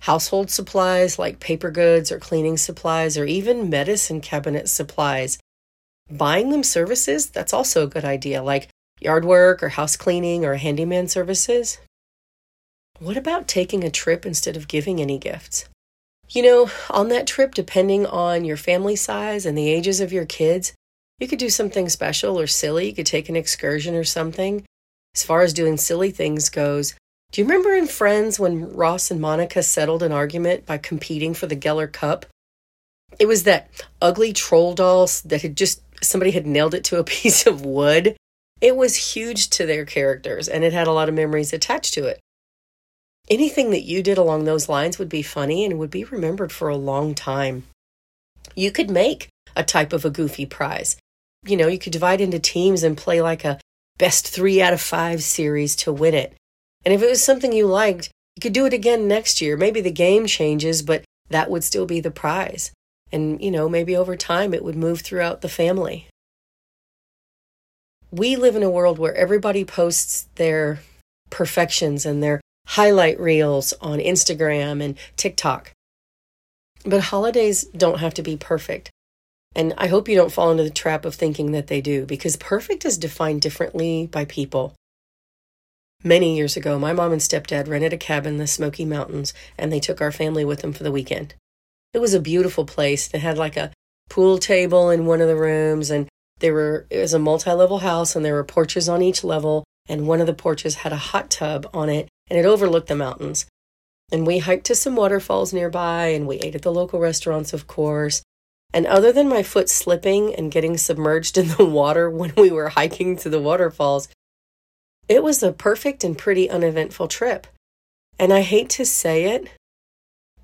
Household 0.00 0.50
supplies 0.50 1.18
like 1.18 1.38
paper 1.38 1.70
goods 1.70 2.10
or 2.10 2.18
cleaning 2.18 2.56
supplies 2.56 3.18
or 3.18 3.26
even 3.26 3.68
medicine 3.68 4.22
cabinet 4.22 4.70
supplies. 4.70 5.38
Buying 6.10 6.48
them 6.48 6.62
services, 6.62 7.28
that's 7.28 7.52
also 7.52 7.84
a 7.84 7.88
good 7.88 8.06
idea, 8.06 8.42
like 8.42 8.70
yard 8.98 9.26
work 9.26 9.62
or 9.62 9.68
house 9.68 9.96
cleaning 9.96 10.46
or 10.46 10.54
handyman 10.54 11.08
services. 11.08 11.76
What 12.98 13.18
about 13.18 13.46
taking 13.46 13.84
a 13.84 13.90
trip 13.90 14.24
instead 14.24 14.56
of 14.56 14.66
giving 14.66 14.98
any 14.98 15.18
gifts? 15.18 15.68
You 16.30 16.42
know, 16.42 16.70
on 16.88 17.08
that 17.08 17.26
trip, 17.26 17.54
depending 17.54 18.06
on 18.06 18.46
your 18.46 18.56
family 18.56 18.96
size 18.96 19.44
and 19.44 19.58
the 19.58 19.68
ages 19.68 20.00
of 20.00 20.10
your 20.10 20.24
kids, 20.24 20.72
you 21.18 21.28
could 21.28 21.38
do 21.38 21.50
something 21.50 21.90
special 21.90 22.40
or 22.40 22.46
silly. 22.46 22.86
You 22.86 22.94
could 22.94 23.04
take 23.04 23.28
an 23.28 23.36
excursion 23.36 23.94
or 23.94 24.04
something. 24.04 24.64
As 25.14 25.24
far 25.24 25.42
as 25.42 25.52
doing 25.52 25.76
silly 25.76 26.10
things 26.10 26.48
goes, 26.48 26.94
do 27.32 27.40
you 27.40 27.46
remember 27.46 27.74
in 27.74 27.86
Friends 27.86 28.40
when 28.40 28.72
Ross 28.72 29.10
and 29.10 29.20
Monica 29.20 29.62
settled 29.62 30.02
an 30.02 30.12
argument 30.12 30.66
by 30.66 30.78
competing 30.78 31.34
for 31.34 31.46
the 31.46 31.56
Geller 31.56 31.90
Cup? 31.90 32.26
It 33.18 33.26
was 33.26 33.44
that 33.44 33.70
ugly 34.00 34.32
troll 34.32 34.74
doll 34.74 35.08
that 35.24 35.42
had 35.42 35.56
just 35.56 35.82
somebody 36.02 36.30
had 36.30 36.46
nailed 36.46 36.74
it 36.74 36.84
to 36.84 36.98
a 36.98 37.04
piece 37.18 37.46
of 37.46 37.64
wood 37.64 38.16
It 38.60 38.76
was 38.76 39.14
huge 39.14 39.48
to 39.50 39.66
their 39.66 39.84
characters 39.84 40.48
and 40.48 40.64
it 40.64 40.72
had 40.72 40.86
a 40.86 40.92
lot 40.92 41.08
of 41.08 41.14
memories 41.14 41.52
attached 41.52 41.94
to 41.94 42.06
it. 42.06 42.20
Anything 43.28 43.70
that 43.70 43.84
you 43.84 44.02
did 44.02 44.18
along 44.18 44.44
those 44.44 44.68
lines 44.68 44.98
would 44.98 45.08
be 45.08 45.22
funny 45.22 45.64
and 45.64 45.78
would 45.78 45.90
be 45.90 46.04
remembered 46.04 46.52
for 46.52 46.68
a 46.68 46.76
long 46.76 47.14
time. 47.14 47.64
You 48.56 48.70
could 48.70 48.90
make 48.90 49.28
a 49.54 49.62
type 49.62 49.92
of 49.92 50.04
a 50.04 50.10
goofy 50.10 50.46
prize. 50.46 50.96
You 51.46 51.56
know, 51.56 51.68
you 51.68 51.78
could 51.78 51.92
divide 51.92 52.20
into 52.20 52.38
teams 52.38 52.82
and 52.82 52.96
play 52.96 53.22
like 53.22 53.44
a 53.44 53.60
best 54.00 54.26
three 54.26 54.62
out 54.62 54.72
of 54.72 54.80
five 54.80 55.22
series 55.22 55.76
to 55.76 55.92
win 55.92 56.14
it. 56.14 56.34
And 56.86 56.94
if 56.94 57.02
it 57.02 57.08
was 57.10 57.22
something 57.22 57.52
you 57.52 57.66
liked, 57.66 58.08
you 58.34 58.40
could 58.40 58.54
do 58.54 58.64
it 58.64 58.72
again 58.72 59.06
next 59.06 59.42
year. 59.42 59.58
Maybe 59.58 59.82
the 59.82 59.90
game 59.90 60.26
changes, 60.26 60.80
but 60.80 61.04
that 61.28 61.50
would 61.50 61.62
still 61.62 61.84
be 61.84 62.00
the 62.00 62.10
prize. 62.10 62.72
And, 63.12 63.42
you 63.44 63.50
know, 63.50 63.68
maybe 63.68 63.94
over 63.94 64.16
time 64.16 64.54
it 64.54 64.64
would 64.64 64.74
move 64.74 65.02
throughout 65.02 65.42
the 65.42 65.50
family. 65.50 66.08
We 68.10 68.36
live 68.36 68.56
in 68.56 68.62
a 68.62 68.70
world 68.70 68.98
where 68.98 69.14
everybody 69.14 69.66
posts 69.66 70.26
their 70.36 70.80
perfections 71.28 72.06
and 72.06 72.22
their 72.22 72.40
highlight 72.68 73.20
reels 73.20 73.74
on 73.82 73.98
Instagram 73.98 74.82
and 74.82 74.96
TikTok. 75.18 75.72
But 76.86 77.02
holidays 77.02 77.64
don't 77.76 78.00
have 78.00 78.14
to 78.14 78.22
be 78.22 78.38
perfect. 78.38 78.90
And 79.54 79.74
I 79.76 79.88
hope 79.88 80.08
you 80.08 80.16
don't 80.16 80.32
fall 80.32 80.50
into 80.50 80.62
the 80.62 80.70
trap 80.70 81.04
of 81.04 81.14
thinking 81.14 81.52
that 81.52 81.66
they 81.66 81.80
do, 81.80 82.06
because 82.06 82.36
perfect 82.36 82.84
is 82.84 82.98
defined 82.98 83.40
differently 83.40 84.06
by 84.06 84.24
people. 84.24 84.74
Many 86.02 86.36
years 86.36 86.56
ago, 86.56 86.78
my 86.78 86.92
mom 86.92 87.12
and 87.12 87.20
stepdad 87.20 87.68
rented 87.68 87.92
a 87.92 87.98
cabin 87.98 88.34
in 88.34 88.38
the 88.38 88.46
Smoky 88.46 88.84
Mountains, 88.84 89.34
and 89.58 89.72
they 89.72 89.80
took 89.80 90.00
our 90.00 90.12
family 90.12 90.44
with 90.44 90.60
them 90.60 90.72
for 90.72 90.82
the 90.82 90.92
weekend. 90.92 91.34
It 91.92 91.98
was 91.98 92.14
a 92.14 92.20
beautiful 92.20 92.64
place. 92.64 93.12
It 93.12 93.20
had 93.20 93.36
like 93.36 93.56
a 93.56 93.72
pool 94.08 94.38
table 94.38 94.88
in 94.90 95.04
one 95.04 95.20
of 95.20 95.28
the 95.28 95.36
rooms, 95.36 95.90
and 95.90 96.08
there 96.38 96.54
were 96.54 96.86
it 96.88 96.98
was 96.98 97.12
a 97.12 97.18
multi-level 97.18 97.80
house, 97.80 98.16
and 98.16 98.24
there 98.24 98.34
were 98.34 98.44
porches 98.44 98.88
on 98.88 99.02
each 99.02 99.24
level, 99.24 99.64
and 99.88 100.06
one 100.06 100.20
of 100.20 100.26
the 100.26 100.32
porches 100.32 100.76
had 100.76 100.92
a 100.92 100.96
hot 100.96 101.30
tub 101.30 101.68
on 101.74 101.88
it, 101.90 102.08
and 102.28 102.38
it 102.38 102.46
overlooked 102.46 102.88
the 102.88 102.94
mountains. 102.94 103.46
And 104.12 104.26
we 104.26 104.38
hiked 104.38 104.66
to 104.66 104.74
some 104.74 104.96
waterfalls 104.96 105.52
nearby, 105.52 106.06
and 106.06 106.26
we 106.26 106.36
ate 106.36 106.54
at 106.54 106.62
the 106.62 106.72
local 106.72 106.98
restaurants, 106.98 107.52
of 107.52 107.66
course. 107.66 108.22
And 108.72 108.86
other 108.86 109.12
than 109.12 109.28
my 109.28 109.42
foot 109.42 109.68
slipping 109.68 110.34
and 110.34 110.52
getting 110.52 110.76
submerged 110.76 111.36
in 111.36 111.48
the 111.48 111.64
water 111.64 112.08
when 112.08 112.32
we 112.36 112.50
were 112.50 112.70
hiking 112.70 113.16
to 113.18 113.28
the 113.28 113.40
waterfalls, 113.40 114.08
it 115.08 115.22
was 115.22 115.42
a 115.42 115.52
perfect 115.52 116.04
and 116.04 116.16
pretty 116.16 116.48
uneventful 116.48 117.08
trip. 117.08 117.46
And 118.18 118.32
I 118.32 118.42
hate 118.42 118.68
to 118.70 118.84
say 118.84 119.24
it, 119.24 119.48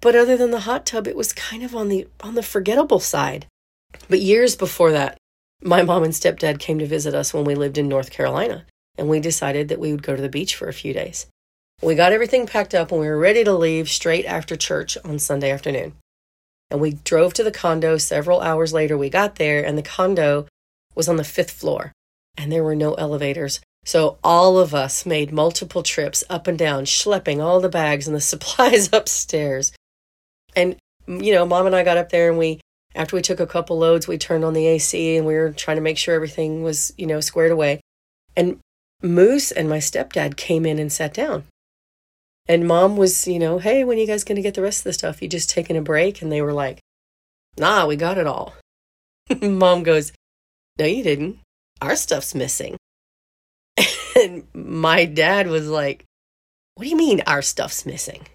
but 0.00 0.16
other 0.16 0.36
than 0.36 0.50
the 0.50 0.60
hot 0.60 0.86
tub, 0.86 1.06
it 1.06 1.16
was 1.16 1.32
kind 1.32 1.62
of 1.62 1.74
on 1.74 1.88
the 1.88 2.08
on 2.20 2.34
the 2.34 2.42
forgettable 2.42 3.00
side. 3.00 3.46
But 4.08 4.20
years 4.20 4.56
before 4.56 4.92
that, 4.92 5.18
my 5.62 5.82
mom 5.82 6.02
and 6.02 6.12
stepdad 6.12 6.58
came 6.58 6.78
to 6.78 6.86
visit 6.86 7.14
us 7.14 7.32
when 7.32 7.44
we 7.44 7.54
lived 7.54 7.78
in 7.78 7.88
North 7.88 8.10
Carolina, 8.10 8.66
and 8.98 9.08
we 9.08 9.20
decided 9.20 9.68
that 9.68 9.78
we 9.78 9.92
would 9.92 10.02
go 10.02 10.16
to 10.16 10.22
the 10.22 10.28
beach 10.28 10.54
for 10.54 10.68
a 10.68 10.72
few 10.74 10.92
days. 10.92 11.26
We 11.82 11.94
got 11.94 12.12
everything 12.12 12.46
packed 12.46 12.74
up 12.74 12.90
and 12.90 13.00
we 13.00 13.06
were 13.06 13.18
ready 13.18 13.44
to 13.44 13.52
leave 13.52 13.90
straight 13.90 14.24
after 14.24 14.56
church 14.56 14.96
on 15.04 15.18
Sunday 15.18 15.50
afternoon. 15.50 15.92
And 16.70 16.80
we 16.80 16.94
drove 17.04 17.32
to 17.34 17.44
the 17.44 17.52
condo 17.52 17.96
several 17.96 18.40
hours 18.40 18.72
later. 18.72 18.98
We 18.98 19.10
got 19.10 19.36
there, 19.36 19.64
and 19.64 19.78
the 19.78 19.82
condo 19.82 20.46
was 20.94 21.08
on 21.08 21.16
the 21.16 21.24
fifth 21.24 21.50
floor, 21.50 21.92
and 22.36 22.50
there 22.50 22.64
were 22.64 22.74
no 22.74 22.94
elevators. 22.94 23.60
So 23.84 24.18
all 24.24 24.58
of 24.58 24.74
us 24.74 25.06
made 25.06 25.32
multiple 25.32 25.84
trips 25.84 26.24
up 26.28 26.48
and 26.48 26.58
down, 26.58 26.86
schlepping 26.86 27.40
all 27.40 27.60
the 27.60 27.68
bags 27.68 28.08
and 28.08 28.16
the 28.16 28.20
supplies 28.32 28.92
upstairs. 28.92 29.72
And, 30.56 30.76
you 31.06 31.32
know, 31.32 31.46
mom 31.46 31.66
and 31.66 31.76
I 31.76 31.84
got 31.84 31.98
up 31.98 32.10
there 32.10 32.28
and 32.28 32.38
we, 32.38 32.60
after 32.96 33.14
we 33.14 33.22
took 33.22 33.38
a 33.38 33.46
couple 33.46 33.78
loads, 33.78 34.08
we 34.08 34.18
turned 34.18 34.44
on 34.44 34.54
the 34.54 34.66
AC 34.66 35.16
and 35.16 35.26
we 35.26 35.34
were 35.34 35.52
trying 35.52 35.76
to 35.76 35.82
make 35.82 35.98
sure 35.98 36.14
everything 36.14 36.62
was, 36.64 36.92
you 36.98 37.06
know, 37.06 37.20
squared 37.20 37.52
away. 37.52 37.80
And 38.36 38.58
Moose 39.02 39.52
and 39.52 39.68
my 39.68 39.78
stepdad 39.78 40.36
came 40.36 40.66
in 40.66 40.78
and 40.78 40.92
sat 40.92 41.14
down. 41.14 41.44
And 42.48 42.68
mom 42.68 42.96
was, 42.96 43.26
you 43.26 43.38
know, 43.38 43.58
hey, 43.58 43.82
when 43.84 43.98
are 43.98 44.00
you 44.00 44.06
guys 44.06 44.24
going 44.24 44.36
to 44.36 44.42
get 44.42 44.54
the 44.54 44.62
rest 44.62 44.80
of 44.80 44.84
the 44.84 44.92
stuff? 44.92 45.20
You 45.20 45.28
just 45.28 45.50
taking 45.50 45.76
a 45.76 45.82
break? 45.82 46.22
And 46.22 46.30
they 46.30 46.42
were 46.42 46.52
like, 46.52 46.80
nah, 47.58 47.86
we 47.86 47.96
got 47.96 48.18
it 48.18 48.26
all. 48.26 48.54
mom 49.42 49.82
goes, 49.82 50.12
no, 50.78 50.84
you 50.84 51.02
didn't. 51.02 51.38
Our 51.80 51.96
stuff's 51.96 52.34
missing. 52.34 52.76
And 54.16 54.46
my 54.54 55.04
dad 55.04 55.46
was 55.46 55.68
like, 55.68 56.06
What 56.74 56.84
do 56.84 56.88
you 56.90 56.96
mean 56.96 57.20
our 57.26 57.42
stuff's 57.42 57.84
missing? 57.84 58.26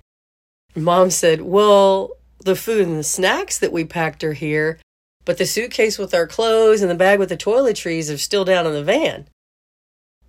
Mom 0.75 1.09
said, 1.09 1.41
Well, 1.41 2.11
the 2.45 2.55
food 2.55 2.87
and 2.87 2.99
the 2.99 3.03
snacks 3.03 3.57
that 3.57 3.71
we 3.71 3.83
packed 3.83 4.23
are 4.23 4.33
here, 4.33 4.79
but 5.25 5.39
the 5.39 5.45
suitcase 5.47 5.97
with 5.97 6.13
our 6.13 6.27
clothes 6.27 6.83
and 6.83 6.91
the 6.91 6.95
bag 6.95 7.17
with 7.17 7.29
the 7.29 7.37
toiletries 7.37 8.13
are 8.13 8.19
still 8.19 8.45
down 8.45 8.67
in 8.67 8.73
the 8.73 8.83
van. 8.83 9.27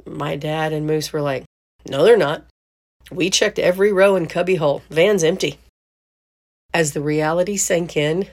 My 0.07 0.37
dad 0.37 0.73
and 0.73 0.87
Moose 0.87 1.13
were 1.13 1.21
like, 1.21 1.45
No, 1.87 2.03
they're 2.03 2.17
not. 2.17 2.47
We 3.11 3.31
checked 3.31 3.59
every 3.59 3.93
row 3.93 4.17
and 4.17 4.29
cubby 4.29 4.57
hole. 4.57 4.83
Van's 4.91 5.25
empty. 5.25 5.59
As 6.75 6.93
the 6.93 7.01
reality 7.03 7.57
sank 7.57 7.97
in, 7.97 8.29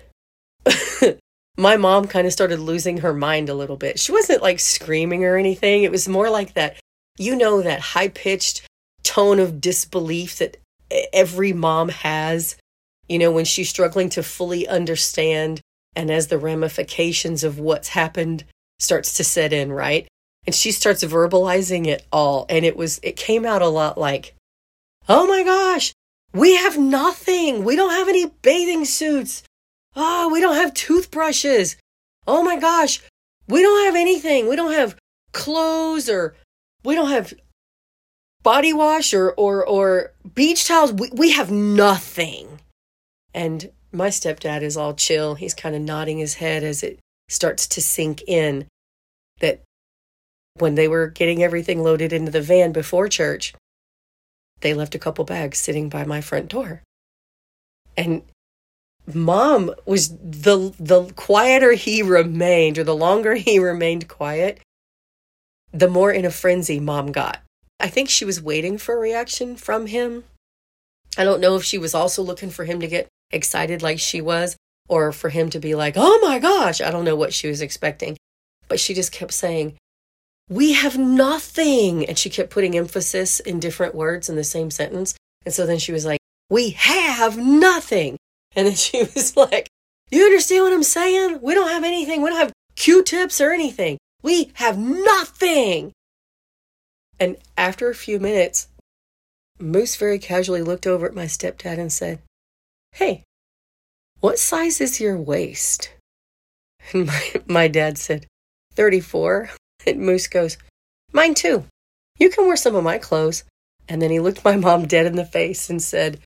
my 1.58 1.76
mom 1.76 2.08
kind 2.08 2.26
of 2.26 2.34
started 2.34 2.60
losing 2.60 3.00
her 3.00 3.14
mind 3.14 3.50
a 3.50 3.54
little 3.54 3.76
bit. 3.76 4.00
She 4.00 4.12
wasn't 4.12 4.42
like 4.42 4.60
screaming 4.60 5.26
or 5.26 5.36
anything. 5.36 5.84
It 5.84 5.92
was 5.92 6.08
more 6.08 6.30
like 6.30 6.54
that 6.54 6.78
you 7.20 7.36
know 7.36 7.62
that 7.62 7.82
high 7.82 8.08
pitched 8.08 8.66
tone 9.04 9.40
of 9.40 9.62
disbelief 9.62 10.38
that 10.38 10.58
every 11.14 11.54
mom 11.54 11.90
has, 11.90 12.56
you 13.08 13.20
know, 13.20 13.32
when 13.32 13.46
she's 13.46 13.70
struggling 13.70 14.10
to 14.10 14.24
fully 14.24 14.68
understand 14.68 15.62
and 15.96 16.10
as 16.10 16.28
the 16.28 16.38
ramifications 16.38 17.44
of 17.44 17.60
what's 17.60 17.90
happened 17.90 18.46
starts 18.80 19.16
to 19.16 19.24
set 19.24 19.52
in, 19.52 19.72
right? 19.72 20.08
And 20.48 20.56
she 20.56 20.72
starts 20.72 21.04
verbalizing 21.04 21.88
it 21.88 22.06
all. 22.12 22.46
And 22.50 22.66
it 22.66 22.78
was, 22.78 23.00
it 23.04 23.18
came 23.18 23.46
out 23.46 23.62
a 23.62 23.68
lot 23.68 23.98
like, 23.98 24.34
oh 25.10 25.28
my 25.28 25.44
gosh, 25.44 25.94
we 26.34 26.56
have 26.56 26.78
nothing. 26.78 27.63
We 27.63 27.75
don't 27.75 27.92
have 27.92 28.08
any 28.08 28.28
bathing 28.28 28.86
suits. 28.86 29.44
Oh, 29.96 30.30
we 30.32 30.39
don't 30.39 30.56
have 30.56 30.74
toothbrushes. 30.74 31.75
Oh 32.28 32.44
my 32.44 32.58
gosh, 32.58 33.01
we 33.48 33.62
don't 33.62 33.86
have 33.86 33.96
anything. 33.96 34.48
We 34.48 34.56
don't 34.56 34.74
have 34.74 34.96
clothes 35.34 36.10
or 36.10 36.36
we 36.84 36.96
don't 36.96 37.10
have 37.10 37.34
body 38.44 38.72
wash 38.72 39.13
or 39.13 39.32
or 39.32 39.66
or 39.68 40.12
beach 40.36 40.68
towels. 40.68 40.94
We 40.94 41.10
we 41.13 41.32
have 41.32 41.51
nothing. 41.51 42.60
And 43.34 43.72
my 43.92 44.10
stepdad 44.10 44.62
is 44.62 44.78
all 44.78 44.94
chill. 44.94 45.36
He's 45.36 45.54
kind 45.54 45.75
of 45.75 45.82
nodding 45.82 46.20
his 46.20 46.36
head 46.36 46.63
as 46.63 46.84
it 46.84 47.00
starts 47.28 47.68
to 47.68 47.82
sink 47.82 48.24
in 48.28 48.68
that 49.39 49.62
when 50.56 50.75
they 50.75 50.88
were 50.88 51.08
getting 51.08 51.42
everything 51.42 51.82
loaded 51.82 52.12
into 52.13 52.32
the 52.32 52.42
van 52.42 52.72
before 52.72 53.08
church, 53.08 53.54
they 54.62 54.74
left 54.74 54.96
a 54.96 55.00
couple 55.00 55.25
bags 55.25 55.58
sitting 55.58 55.89
by 55.89 56.04
my 56.04 56.22
front 56.22 56.50
door. 56.50 56.84
And 57.98 58.24
mom 59.13 59.74
was 59.86 60.10
the 60.10 60.74
the 60.80 61.12
quieter 61.16 61.74
he 61.74 62.01
remained 62.01 62.78
or 62.78 62.84
the 62.84 62.96
longer 62.96 63.36
he 63.36 63.60
remained 63.60 64.08
quiet, 64.08 64.60
the 65.72 65.88
more 65.88 66.12
in 66.12 66.25
a 66.25 66.32
frenzy 66.32 66.80
mom 66.80 67.12
got. 67.12 67.42
I 67.80 67.88
think 67.88 68.10
she 68.10 68.25
was 68.25 68.42
waiting 68.42 68.78
for 68.78 68.96
a 68.96 69.00
reaction 69.00 69.56
from 69.56 69.88
him. 69.88 70.25
I 71.18 71.24
don't 71.24 71.42
know 71.42 71.56
if 71.56 71.63
she 71.63 71.78
was 71.78 71.96
also 71.96 72.22
looking 72.22 72.50
for 72.50 72.66
him 72.66 72.80
to 72.82 72.88
get 72.88 73.08
excited 73.32 73.82
like 73.82 74.00
she 74.00 74.22
was 74.22 74.58
or 74.88 75.12
for 75.12 75.30
him 75.30 75.50
to 75.51 75.60
be 75.60 75.75
like, 75.75 75.94
oh 75.96 76.20
my 76.22 76.39
gosh. 76.39 76.82
I 76.82 76.92
don't 76.92 77.06
know 77.06 77.16
what 77.16 77.34
she 77.34 77.48
was 77.48 77.62
expecting. 77.62 78.18
But 78.68 78.80
she 78.80 78.94
just 78.94 79.12
kept 79.12 79.34
saying, 79.34 79.78
we 80.50 80.74
have 80.74 80.98
nothing. 80.98 82.06
And 82.06 82.18
she 82.18 82.29
kept 82.29 82.50
putting 82.50 82.75
emphasis 82.75 83.39
in 83.39 83.60
different 83.60 83.96
words 83.96 84.29
in 84.29 84.36
the 84.36 84.44
same 84.44 84.72
sentence. 84.72 85.13
And 85.46 85.53
so 85.53 85.65
then 85.65 85.77
she 85.77 85.91
was 85.91 86.06
like, 86.06 86.20
we 86.50 86.72
have 86.72 87.38
nothing. 87.38 88.18
And 88.56 88.68
then 88.68 88.75
she 88.75 89.03
was 89.03 89.38
like, 89.38 89.70
you 90.12 90.25
understand 90.25 90.63
what 90.63 90.74
I'm 90.74 90.84
saying? 90.84 91.39
We 91.41 91.53
don't 91.53 91.70
have 91.70 91.84
anything. 91.84 92.22
We 92.22 92.29
don't 92.29 92.39
have 92.39 92.53
Q 92.75 93.03
tips 93.03 93.39
or 93.39 93.51
anything. 93.51 93.98
We 94.24 94.51
have 94.56 94.77
nothing. 94.77 95.91
And 97.20 97.38
after 97.58 97.89
a 97.89 97.96
few 97.96 98.20
minutes, 98.20 98.68
Moose 99.60 99.98
very 99.98 100.20
casually 100.20 100.63
looked 100.63 100.88
over 100.88 101.06
at 101.06 101.13
my 101.13 101.25
stepdad 101.25 101.77
and 101.77 101.91
said, 101.91 102.20
Hey, 102.94 103.24
what 104.20 104.39
size 104.39 104.82
is 104.82 105.00
your 105.00 105.18
waist? 105.18 105.91
And 106.94 107.06
my, 107.06 107.34
my 107.46 107.68
dad 107.68 107.98
said, 107.98 108.25
34. 108.74 109.51
And 109.86 110.00
Moose 110.05 110.27
goes, 110.27 110.57
Mine 111.12 111.33
too. 111.33 111.65
You 112.17 112.29
can 112.29 112.45
wear 112.48 112.57
some 112.57 112.75
of 112.75 112.83
my 112.83 112.98
clothes. 112.98 113.43
And 113.88 114.01
then 114.01 114.12
he 114.12 114.19
looked 114.19 114.45
my 114.45 114.55
mom 114.55 114.86
dead 114.86 115.05
in 115.05 115.15
the 115.15 115.25
face 115.25 115.69
and 115.69 115.81
said, 115.81 116.19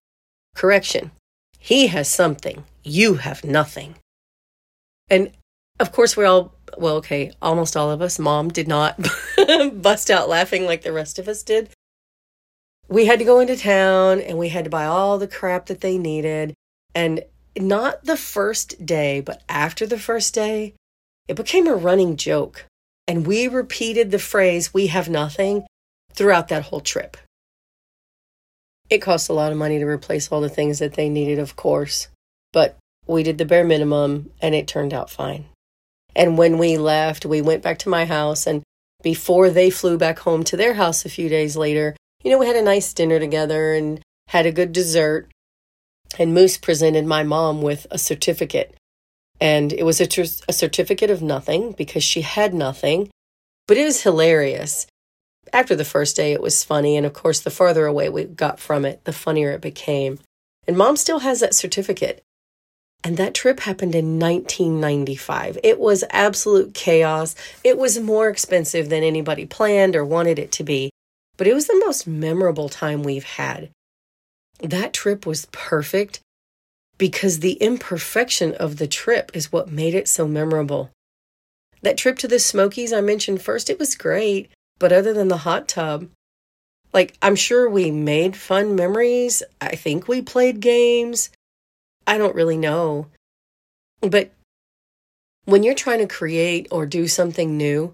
Correction. 0.55 1.11
He 1.59 1.87
has 1.87 2.09
something. 2.09 2.65
You 2.83 3.15
have 3.15 3.43
nothing. 3.43 3.95
And 5.09 5.31
of 5.79 5.91
course, 5.91 6.17
we 6.17 6.25
all 6.25 6.53
well, 6.77 6.95
okay, 6.95 7.31
almost 7.41 7.77
all 7.77 7.91
of 7.91 8.01
us, 8.01 8.19
mom 8.19 8.49
did 8.49 8.67
not 8.67 8.99
bust 9.81 10.09
out 10.09 10.29
laughing 10.29 10.65
like 10.65 10.81
the 10.81 10.91
rest 10.91 11.19
of 11.19 11.27
us 11.27 11.43
did. 11.43 11.69
We 12.87 13.05
had 13.05 13.19
to 13.19 13.25
go 13.25 13.39
into 13.39 13.55
town 13.55 14.19
and 14.19 14.37
we 14.37 14.49
had 14.49 14.65
to 14.65 14.69
buy 14.69 14.85
all 14.85 15.17
the 15.17 15.27
crap 15.27 15.67
that 15.67 15.81
they 15.81 15.97
needed. 15.97 16.53
And 16.93 17.23
not 17.57 18.05
the 18.05 18.17
first 18.17 18.85
day, 18.85 19.21
but 19.21 19.41
after 19.47 19.85
the 19.85 19.99
first 19.99 20.33
day, 20.33 20.73
it 21.27 21.35
became 21.35 21.67
a 21.67 21.75
running 21.75 22.17
joke 22.17 22.65
And 23.07 23.27
we 23.27 23.47
repeated 23.47 24.11
the 24.11 24.19
phrase, 24.19 24.73
we 24.73 24.87
have 24.87 25.09
nothing, 25.09 25.65
throughout 26.13 26.47
that 26.47 26.63
whole 26.63 26.79
trip. 26.79 27.17
It 28.89 28.99
cost 28.99 29.29
a 29.29 29.33
lot 29.33 29.51
of 29.51 29.57
money 29.57 29.79
to 29.79 29.85
replace 29.85 30.31
all 30.31 30.41
the 30.41 30.49
things 30.49 30.79
that 30.79 30.93
they 30.93 31.09
needed, 31.09 31.39
of 31.39 31.55
course, 31.55 32.07
but 32.51 32.77
we 33.07 33.23
did 33.23 33.37
the 33.37 33.45
bare 33.45 33.63
minimum 33.63 34.31
and 34.41 34.55
it 34.55 34.67
turned 34.67 34.93
out 34.93 35.09
fine. 35.09 35.45
And 36.15 36.37
when 36.37 36.57
we 36.57 36.77
left, 36.77 37.25
we 37.25 37.41
went 37.41 37.63
back 37.63 37.79
to 37.79 37.89
my 37.89 38.05
house. 38.05 38.45
And 38.45 38.63
before 39.01 39.49
they 39.49 39.69
flew 39.69 39.97
back 39.97 40.19
home 40.19 40.43
to 40.45 40.57
their 40.57 40.75
house 40.75 41.05
a 41.05 41.09
few 41.09 41.27
days 41.27 41.57
later, 41.57 41.95
you 42.23 42.31
know, 42.31 42.37
we 42.37 42.47
had 42.47 42.55
a 42.55 42.61
nice 42.61 42.93
dinner 42.93 43.19
together 43.19 43.73
and 43.73 44.01
had 44.27 44.45
a 44.45 44.51
good 44.51 44.71
dessert. 44.71 45.29
And 46.19 46.33
Moose 46.33 46.57
presented 46.57 47.05
my 47.05 47.23
mom 47.23 47.61
with 47.61 47.87
a 47.89 47.97
certificate. 47.97 48.75
And 49.43 49.73
it 49.73 49.83
was 49.83 49.99
a, 49.99 50.07
a 50.47 50.53
certificate 50.53 51.09
of 51.09 51.21
nothing 51.21 51.73
because 51.73 52.01
she 52.01 52.21
had 52.21 52.53
nothing, 52.53 53.09
but 53.67 53.75
it 53.75 53.83
was 53.83 54.03
hilarious. 54.03 54.87
After 55.51 55.75
the 55.75 55.83
first 55.83 56.15
day, 56.15 56.31
it 56.31 56.41
was 56.41 56.63
funny. 56.63 56.95
And 56.95 57.05
of 57.05 57.11
course, 57.11 57.41
the 57.41 57.51
farther 57.51 57.85
away 57.85 58.07
we 58.07 58.23
got 58.23 58.57
from 58.57 58.85
it, 58.85 59.03
the 59.03 59.11
funnier 59.11 59.51
it 59.51 59.59
became. 59.59 60.17
And 60.65 60.77
mom 60.77 60.95
still 60.95 61.19
has 61.19 61.41
that 61.41 61.53
certificate. 61.53 62.23
And 63.03 63.17
that 63.17 63.33
trip 63.33 63.59
happened 63.59 63.95
in 63.95 64.17
1995. 64.17 65.57
It 65.61 65.77
was 65.77 66.05
absolute 66.09 66.73
chaos. 66.73 67.35
It 67.65 67.77
was 67.77 67.99
more 67.99 68.29
expensive 68.29 68.87
than 68.87 69.03
anybody 69.03 69.45
planned 69.45 69.97
or 69.97 70.05
wanted 70.05 70.39
it 70.39 70.53
to 70.53 70.63
be, 70.63 70.89
but 71.35 71.47
it 71.47 71.53
was 71.53 71.67
the 71.67 71.83
most 71.85 72.07
memorable 72.07 72.69
time 72.69 73.03
we've 73.03 73.25
had. 73.25 73.71
That 74.61 74.93
trip 74.93 75.25
was 75.25 75.47
perfect 75.51 76.21
because 76.97 77.39
the 77.39 77.53
imperfection 77.53 78.53
of 78.55 78.77
the 78.77 78.87
trip 78.87 79.31
is 79.33 79.51
what 79.51 79.71
made 79.71 79.95
it 79.95 80.07
so 80.07 80.27
memorable. 80.27 80.89
That 81.81 81.97
trip 81.97 82.17
to 82.19 82.27
the 82.27 82.39
Smokies 82.39 82.93
I 82.93 83.01
mentioned 83.01 83.41
first, 83.41 83.69
it 83.69 83.79
was 83.79 83.95
great, 83.95 84.49
but 84.79 84.91
other 84.91 85.13
than 85.13 85.27
the 85.27 85.37
hot 85.37 85.67
tub, 85.67 86.07
like 86.93 87.15
I'm 87.21 87.35
sure 87.35 87.69
we 87.69 87.91
made 87.91 88.35
fun 88.37 88.75
memories. 88.75 89.43
I 89.59 89.75
think 89.75 90.07
we 90.07 90.21
played 90.21 90.59
games. 90.59 91.29
I 92.05 92.17
don't 92.17 92.35
really 92.35 92.57
know. 92.57 93.07
But 94.01 94.31
when 95.45 95.63
you're 95.63 95.73
trying 95.73 95.99
to 95.99 96.07
create 96.07 96.67
or 96.71 96.85
do 96.85 97.07
something 97.07 97.57
new, 97.57 97.93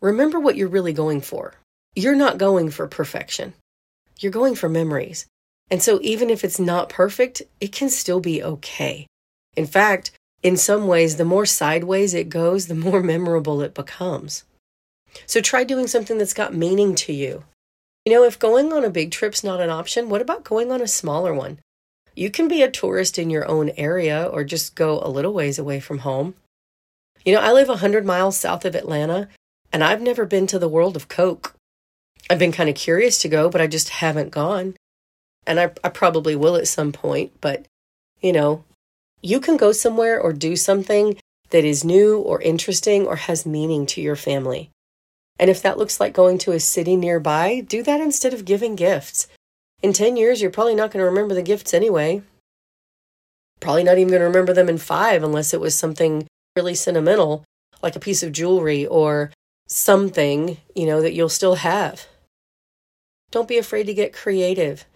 remember 0.00 0.38
what 0.38 0.56
you're 0.56 0.68
really 0.68 0.92
going 0.92 1.20
for. 1.20 1.54
You're 1.94 2.14
not 2.14 2.38
going 2.38 2.70
for 2.70 2.86
perfection, 2.86 3.54
you're 4.20 4.32
going 4.32 4.54
for 4.54 4.68
memories. 4.68 5.26
And 5.70 5.82
so, 5.82 5.98
even 6.02 6.30
if 6.30 6.44
it's 6.44 6.60
not 6.60 6.88
perfect, 6.88 7.42
it 7.60 7.72
can 7.72 7.88
still 7.88 8.20
be 8.20 8.42
okay. 8.42 9.06
In 9.56 9.66
fact, 9.66 10.12
in 10.42 10.56
some 10.56 10.86
ways, 10.86 11.16
the 11.16 11.24
more 11.24 11.46
sideways 11.46 12.14
it 12.14 12.28
goes, 12.28 12.66
the 12.66 12.74
more 12.74 13.02
memorable 13.12 13.60
it 13.62 13.74
becomes. 13.74 14.44
So, 15.26 15.40
try 15.40 15.64
doing 15.64 15.86
something 15.86 16.18
that's 16.18 16.34
got 16.34 16.54
meaning 16.54 16.94
to 16.96 17.12
you. 17.12 17.44
You 18.04 18.12
know, 18.12 18.22
if 18.22 18.38
going 18.38 18.72
on 18.72 18.84
a 18.84 18.90
big 18.90 19.10
trip's 19.10 19.42
not 19.42 19.60
an 19.60 19.70
option, 19.70 20.08
what 20.08 20.22
about 20.22 20.44
going 20.44 20.70
on 20.70 20.80
a 20.80 20.86
smaller 20.86 21.34
one? 21.34 21.58
You 22.14 22.30
can 22.30 22.46
be 22.46 22.62
a 22.62 22.70
tourist 22.70 23.18
in 23.18 23.28
your 23.30 23.46
own 23.46 23.70
area 23.76 24.24
or 24.24 24.44
just 24.44 24.76
go 24.76 25.00
a 25.00 25.10
little 25.10 25.34
ways 25.34 25.58
away 25.58 25.80
from 25.80 25.98
home. 25.98 26.34
You 27.24 27.34
know, 27.34 27.40
I 27.40 27.52
live 27.52 27.68
100 27.68 28.06
miles 28.06 28.38
south 28.38 28.64
of 28.64 28.76
Atlanta 28.76 29.28
and 29.72 29.82
I've 29.82 30.00
never 30.00 30.24
been 30.24 30.46
to 30.46 30.58
the 30.58 30.68
world 30.68 30.96
of 30.96 31.08
Coke. 31.08 31.54
I've 32.30 32.38
been 32.38 32.52
kind 32.52 32.70
of 32.70 32.76
curious 32.76 33.18
to 33.18 33.28
go, 33.28 33.50
but 33.50 33.60
I 33.60 33.66
just 33.66 33.88
haven't 33.90 34.30
gone. 34.30 34.76
And 35.46 35.60
I, 35.60 35.70
I 35.84 35.88
probably 35.88 36.34
will 36.34 36.56
at 36.56 36.68
some 36.68 36.92
point, 36.92 37.32
but 37.40 37.66
you 38.20 38.32
know, 38.32 38.64
you 39.22 39.40
can 39.40 39.56
go 39.56 39.72
somewhere 39.72 40.20
or 40.20 40.32
do 40.32 40.56
something 40.56 41.16
that 41.50 41.64
is 41.64 41.84
new 41.84 42.18
or 42.18 42.40
interesting 42.42 43.06
or 43.06 43.16
has 43.16 43.46
meaning 43.46 43.86
to 43.86 44.00
your 44.00 44.16
family. 44.16 44.70
And 45.38 45.50
if 45.50 45.62
that 45.62 45.78
looks 45.78 46.00
like 46.00 46.12
going 46.12 46.38
to 46.38 46.52
a 46.52 46.60
city 46.60 46.96
nearby, 46.96 47.60
do 47.60 47.82
that 47.82 48.00
instead 48.00 48.32
of 48.32 48.44
giving 48.44 48.74
gifts. 48.74 49.28
In 49.82 49.92
10 49.92 50.16
years, 50.16 50.40
you're 50.40 50.50
probably 50.50 50.74
not 50.74 50.90
going 50.90 51.02
to 51.02 51.08
remember 51.08 51.34
the 51.34 51.42
gifts 51.42 51.74
anyway. 51.74 52.22
Probably 53.60 53.84
not 53.84 53.98
even 53.98 54.08
going 54.08 54.20
to 54.20 54.26
remember 54.26 54.52
them 54.52 54.68
in 54.68 54.78
five 54.78 55.22
unless 55.22 55.52
it 55.52 55.60
was 55.60 55.74
something 55.74 56.26
really 56.56 56.74
sentimental, 56.74 57.44
like 57.82 57.96
a 57.96 58.00
piece 58.00 58.22
of 58.22 58.32
jewelry 58.32 58.86
or 58.86 59.30
something, 59.68 60.56
you 60.74 60.86
know, 60.86 61.02
that 61.02 61.12
you'll 61.12 61.28
still 61.28 61.56
have. 61.56 62.06
Don't 63.30 63.48
be 63.48 63.58
afraid 63.58 63.84
to 63.84 63.94
get 63.94 64.12
creative. 64.12 64.86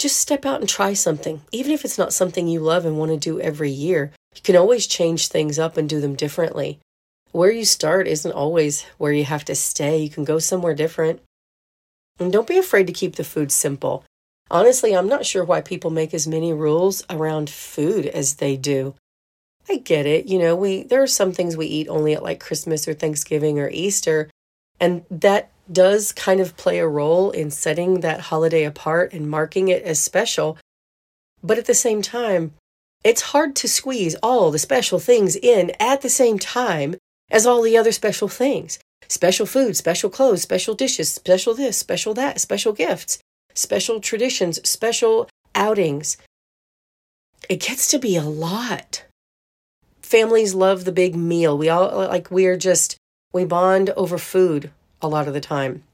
Just 0.00 0.16
step 0.16 0.46
out 0.46 0.60
and 0.60 0.68
try 0.68 0.94
something, 0.94 1.42
even 1.52 1.72
if 1.72 1.84
it's 1.84 1.98
not 1.98 2.14
something 2.14 2.48
you 2.48 2.60
love 2.60 2.86
and 2.86 2.96
want 2.96 3.10
to 3.10 3.18
do 3.18 3.38
every 3.38 3.70
year. 3.70 4.12
You 4.34 4.40
can 4.40 4.56
always 4.56 4.86
change 4.86 5.28
things 5.28 5.58
up 5.58 5.76
and 5.76 5.86
do 5.86 6.00
them 6.00 6.16
differently. 6.16 6.78
Where 7.32 7.50
you 7.50 7.66
start 7.66 8.08
isn't 8.08 8.32
always 8.32 8.86
where 8.96 9.12
you 9.12 9.24
have 9.24 9.44
to 9.44 9.54
stay. 9.54 9.98
You 9.98 10.08
can 10.08 10.24
go 10.24 10.38
somewhere 10.38 10.74
different. 10.74 11.20
And 12.18 12.32
don't 12.32 12.48
be 12.48 12.56
afraid 12.56 12.86
to 12.86 12.94
keep 12.94 13.16
the 13.16 13.24
food 13.24 13.52
simple. 13.52 14.02
Honestly, 14.50 14.96
I'm 14.96 15.06
not 15.06 15.26
sure 15.26 15.44
why 15.44 15.60
people 15.60 15.90
make 15.90 16.14
as 16.14 16.26
many 16.26 16.54
rules 16.54 17.04
around 17.10 17.50
food 17.50 18.06
as 18.06 18.36
they 18.36 18.56
do. 18.56 18.94
I 19.68 19.76
get 19.76 20.06
it. 20.06 20.24
You 20.24 20.38
know, 20.38 20.56
we 20.56 20.82
there 20.82 21.02
are 21.02 21.06
some 21.06 21.32
things 21.32 21.58
we 21.58 21.66
eat 21.66 21.88
only 21.88 22.14
at 22.14 22.22
like 22.22 22.40
Christmas 22.40 22.88
or 22.88 22.94
Thanksgiving 22.94 23.58
or 23.58 23.68
Easter, 23.68 24.30
and 24.80 25.04
that 25.10 25.50
does 25.72 26.12
kind 26.12 26.40
of 26.40 26.56
play 26.56 26.78
a 26.78 26.86
role 26.86 27.30
in 27.30 27.50
setting 27.50 28.00
that 28.00 28.20
holiday 28.20 28.64
apart 28.64 29.12
and 29.12 29.30
marking 29.30 29.68
it 29.68 29.82
as 29.82 29.98
special. 29.98 30.58
But 31.42 31.58
at 31.58 31.66
the 31.66 31.74
same 31.74 32.02
time, 32.02 32.52
it's 33.04 33.22
hard 33.22 33.56
to 33.56 33.68
squeeze 33.68 34.14
all 34.16 34.50
the 34.50 34.58
special 34.58 34.98
things 34.98 35.36
in 35.36 35.72
at 35.80 36.02
the 36.02 36.10
same 36.10 36.38
time 36.38 36.96
as 37.30 37.46
all 37.46 37.62
the 37.62 37.76
other 37.76 37.92
special 37.92 38.28
things 38.28 38.78
special 39.08 39.46
food, 39.46 39.76
special 39.76 40.10
clothes, 40.10 40.42
special 40.42 40.74
dishes, 40.74 41.10
special 41.10 41.54
this, 41.54 41.76
special 41.76 42.14
that, 42.14 42.40
special 42.40 42.72
gifts, 42.72 43.18
special 43.54 44.00
traditions, 44.00 44.60
special 44.68 45.28
outings. 45.54 46.16
It 47.48 47.60
gets 47.60 47.90
to 47.90 47.98
be 47.98 48.16
a 48.16 48.22
lot. 48.22 49.04
Families 50.02 50.54
love 50.54 50.84
the 50.84 50.92
big 50.92 51.16
meal. 51.16 51.56
We 51.56 51.68
all 51.68 52.06
like, 52.08 52.30
we're 52.30 52.56
just, 52.56 52.96
we 53.32 53.44
bond 53.44 53.90
over 53.90 54.18
food 54.18 54.70
a 55.02 55.08
lot 55.08 55.28
of 55.28 55.34
the 55.34 55.40
time. 55.40 55.84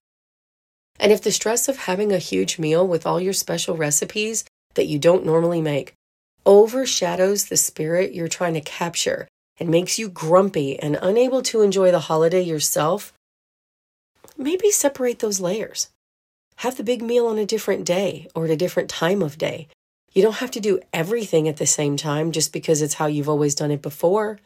And 0.98 1.12
if 1.12 1.22
the 1.22 1.32
stress 1.32 1.68
of 1.68 1.76
having 1.76 2.12
a 2.12 2.18
huge 2.18 2.58
meal 2.58 2.86
with 2.86 3.06
all 3.06 3.20
your 3.20 3.32
special 3.32 3.76
recipes 3.76 4.44
that 4.74 4.86
you 4.86 4.98
don't 4.98 5.26
normally 5.26 5.60
make 5.60 5.94
overshadows 6.46 7.46
the 7.46 7.56
spirit 7.56 8.14
you're 8.14 8.28
trying 8.28 8.54
to 8.54 8.60
capture 8.60 9.26
and 9.58 9.68
makes 9.68 9.98
you 9.98 10.08
grumpy 10.08 10.78
and 10.78 10.96
unable 11.02 11.42
to 11.42 11.62
enjoy 11.62 11.90
the 11.90 12.00
holiday 12.00 12.40
yourself, 12.40 13.12
maybe 14.36 14.70
separate 14.70 15.18
those 15.18 15.40
layers. 15.40 15.88
Have 16.56 16.76
the 16.76 16.84
big 16.84 17.02
meal 17.02 17.26
on 17.26 17.36
a 17.36 17.44
different 17.44 17.84
day 17.84 18.28
or 18.34 18.44
at 18.44 18.50
a 18.50 18.56
different 18.56 18.88
time 18.88 19.22
of 19.22 19.38
day. 19.38 19.68
You 20.12 20.22
don't 20.22 20.36
have 20.36 20.50
to 20.52 20.60
do 20.60 20.80
everything 20.92 21.48
at 21.48 21.58
the 21.58 21.66
same 21.66 21.96
time 21.96 22.32
just 22.32 22.52
because 22.52 22.80
it's 22.80 22.94
how 22.94 23.06
you've 23.06 23.28
always 23.28 23.54
done 23.54 23.70
it 23.70 23.82
before. 23.82 24.38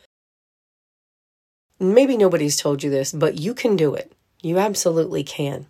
Maybe 1.79 2.17
nobody's 2.17 2.57
told 2.57 2.83
you 2.83 2.91
this, 2.91 3.13
but 3.13 3.39
you 3.39 3.55
can 3.55 3.77
do 3.77 3.95
it. 3.95 4.13
You 4.43 4.59
absolutely 4.59 5.23
can. 5.23 5.67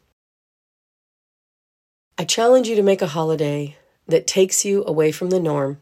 I 2.17 2.25
challenge 2.25 2.69
you 2.69 2.77
to 2.77 2.83
make 2.83 3.03
a 3.03 3.09
holiday 3.09 3.77
that 4.07 4.27
takes 4.27 4.65
you 4.65 4.85
away 4.87 5.13
from 5.13 5.31
the 5.31 5.41
norm 5.41 5.81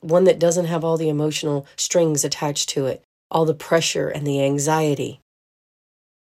one 0.00 0.24
that 0.24 0.38
doesn't 0.38 0.66
have 0.66 0.84
all 0.84 0.96
the 0.96 1.08
emotional 1.08 1.66
strings 1.76 2.24
attached 2.24 2.68
to 2.70 2.86
it, 2.86 3.02
all 3.30 3.44
the 3.44 3.54
pressure 3.54 4.08
and 4.08 4.26
the 4.26 4.42
anxiety. 4.42 5.20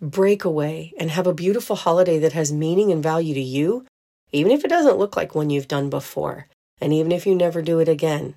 Break 0.00 0.44
away 0.44 0.92
and 0.98 1.10
have 1.10 1.26
a 1.26 1.34
beautiful 1.34 1.76
holiday 1.76 2.18
that 2.18 2.32
has 2.32 2.52
meaning 2.52 2.92
and 2.92 3.02
value 3.02 3.34
to 3.34 3.40
you, 3.40 3.84
even 4.32 4.52
if 4.52 4.64
it 4.64 4.68
doesn't 4.68 4.98
look 4.98 5.16
like 5.16 5.34
one 5.34 5.50
you've 5.50 5.68
done 5.68 5.90
before, 5.90 6.46
and 6.80 6.92
even 6.92 7.12
if 7.12 7.26
you 7.26 7.34
never 7.34 7.62
do 7.62 7.78
it 7.78 7.88
again. 7.88 8.34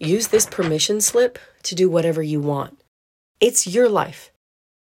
Use 0.00 0.28
this 0.28 0.46
permission 0.46 1.00
slip 1.00 1.38
to 1.62 1.74
do 1.74 1.88
whatever 1.88 2.22
you 2.22 2.40
want. 2.40 2.80
It's 3.40 3.66
your 3.66 3.88
life. 3.88 4.32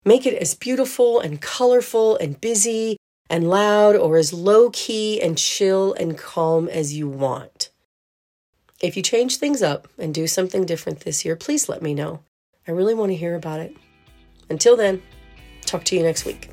Make 0.05 0.27
it 0.27 0.35
as 0.35 0.55
beautiful 0.55 1.21
and 1.21 1.41
colorful 1.41 2.17
and 2.17 2.41
busy 2.41 2.97
and 3.31 3.49
loud 3.49 3.95
or 3.95 4.17
as 4.17 4.33
low 4.33 4.71
key 4.71 5.23
and 5.23 5.39
chill 5.39 5.95
and 5.95 6.19
calm 6.19 6.69
as 6.69 6.93
you 6.93 7.09
want. 7.09 7.71
If 8.81 8.97
you 8.97 9.03
change 9.03 9.37
things 9.37 9.63
up 9.63 9.87
and 9.99 10.13
do 10.13 10.27
something 10.27 10.67
different 10.67 11.01
this 11.01 11.25
year, 11.25 11.37
please 11.37 11.69
let 11.69 11.83
me 11.83 11.95
know. 11.95 12.21
I 12.67 12.73
really 12.73 12.95
want 12.95 13.11
to 13.13 13.17
hear 13.17 13.37
about 13.37 13.61
it. 13.61 13.77
Until 14.51 14.77
then, 14.77 15.01
talk 15.65 15.85
to 15.85 15.97
you 15.97 16.03
next 16.03 16.25
week. 16.25 16.51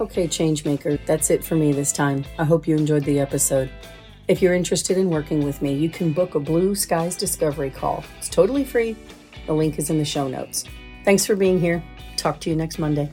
Okay, 0.00 0.26
Changemaker, 0.26 0.98
that's 1.06 1.30
it 1.30 1.44
for 1.44 1.54
me 1.54 1.72
this 1.72 1.92
time. 1.92 2.24
I 2.36 2.44
hope 2.44 2.66
you 2.66 2.76
enjoyed 2.76 3.04
the 3.04 3.20
episode. 3.20 3.70
If 4.26 4.42
you're 4.42 4.54
interested 4.54 4.98
in 4.98 5.08
working 5.08 5.44
with 5.44 5.62
me, 5.62 5.72
you 5.72 5.88
can 5.88 6.12
book 6.12 6.34
a 6.34 6.40
Blue 6.40 6.74
Skies 6.74 7.16
Discovery 7.16 7.70
call. 7.70 8.04
It's 8.18 8.28
totally 8.28 8.64
free. 8.64 8.96
The 9.48 9.54
link 9.54 9.78
is 9.78 9.88
in 9.88 9.96
the 9.96 10.04
show 10.04 10.28
notes. 10.28 10.64
Thanks 11.04 11.24
for 11.24 11.34
being 11.34 11.58
here. 11.58 11.82
Talk 12.16 12.38
to 12.40 12.50
you 12.50 12.54
next 12.54 12.78
Monday. 12.78 13.10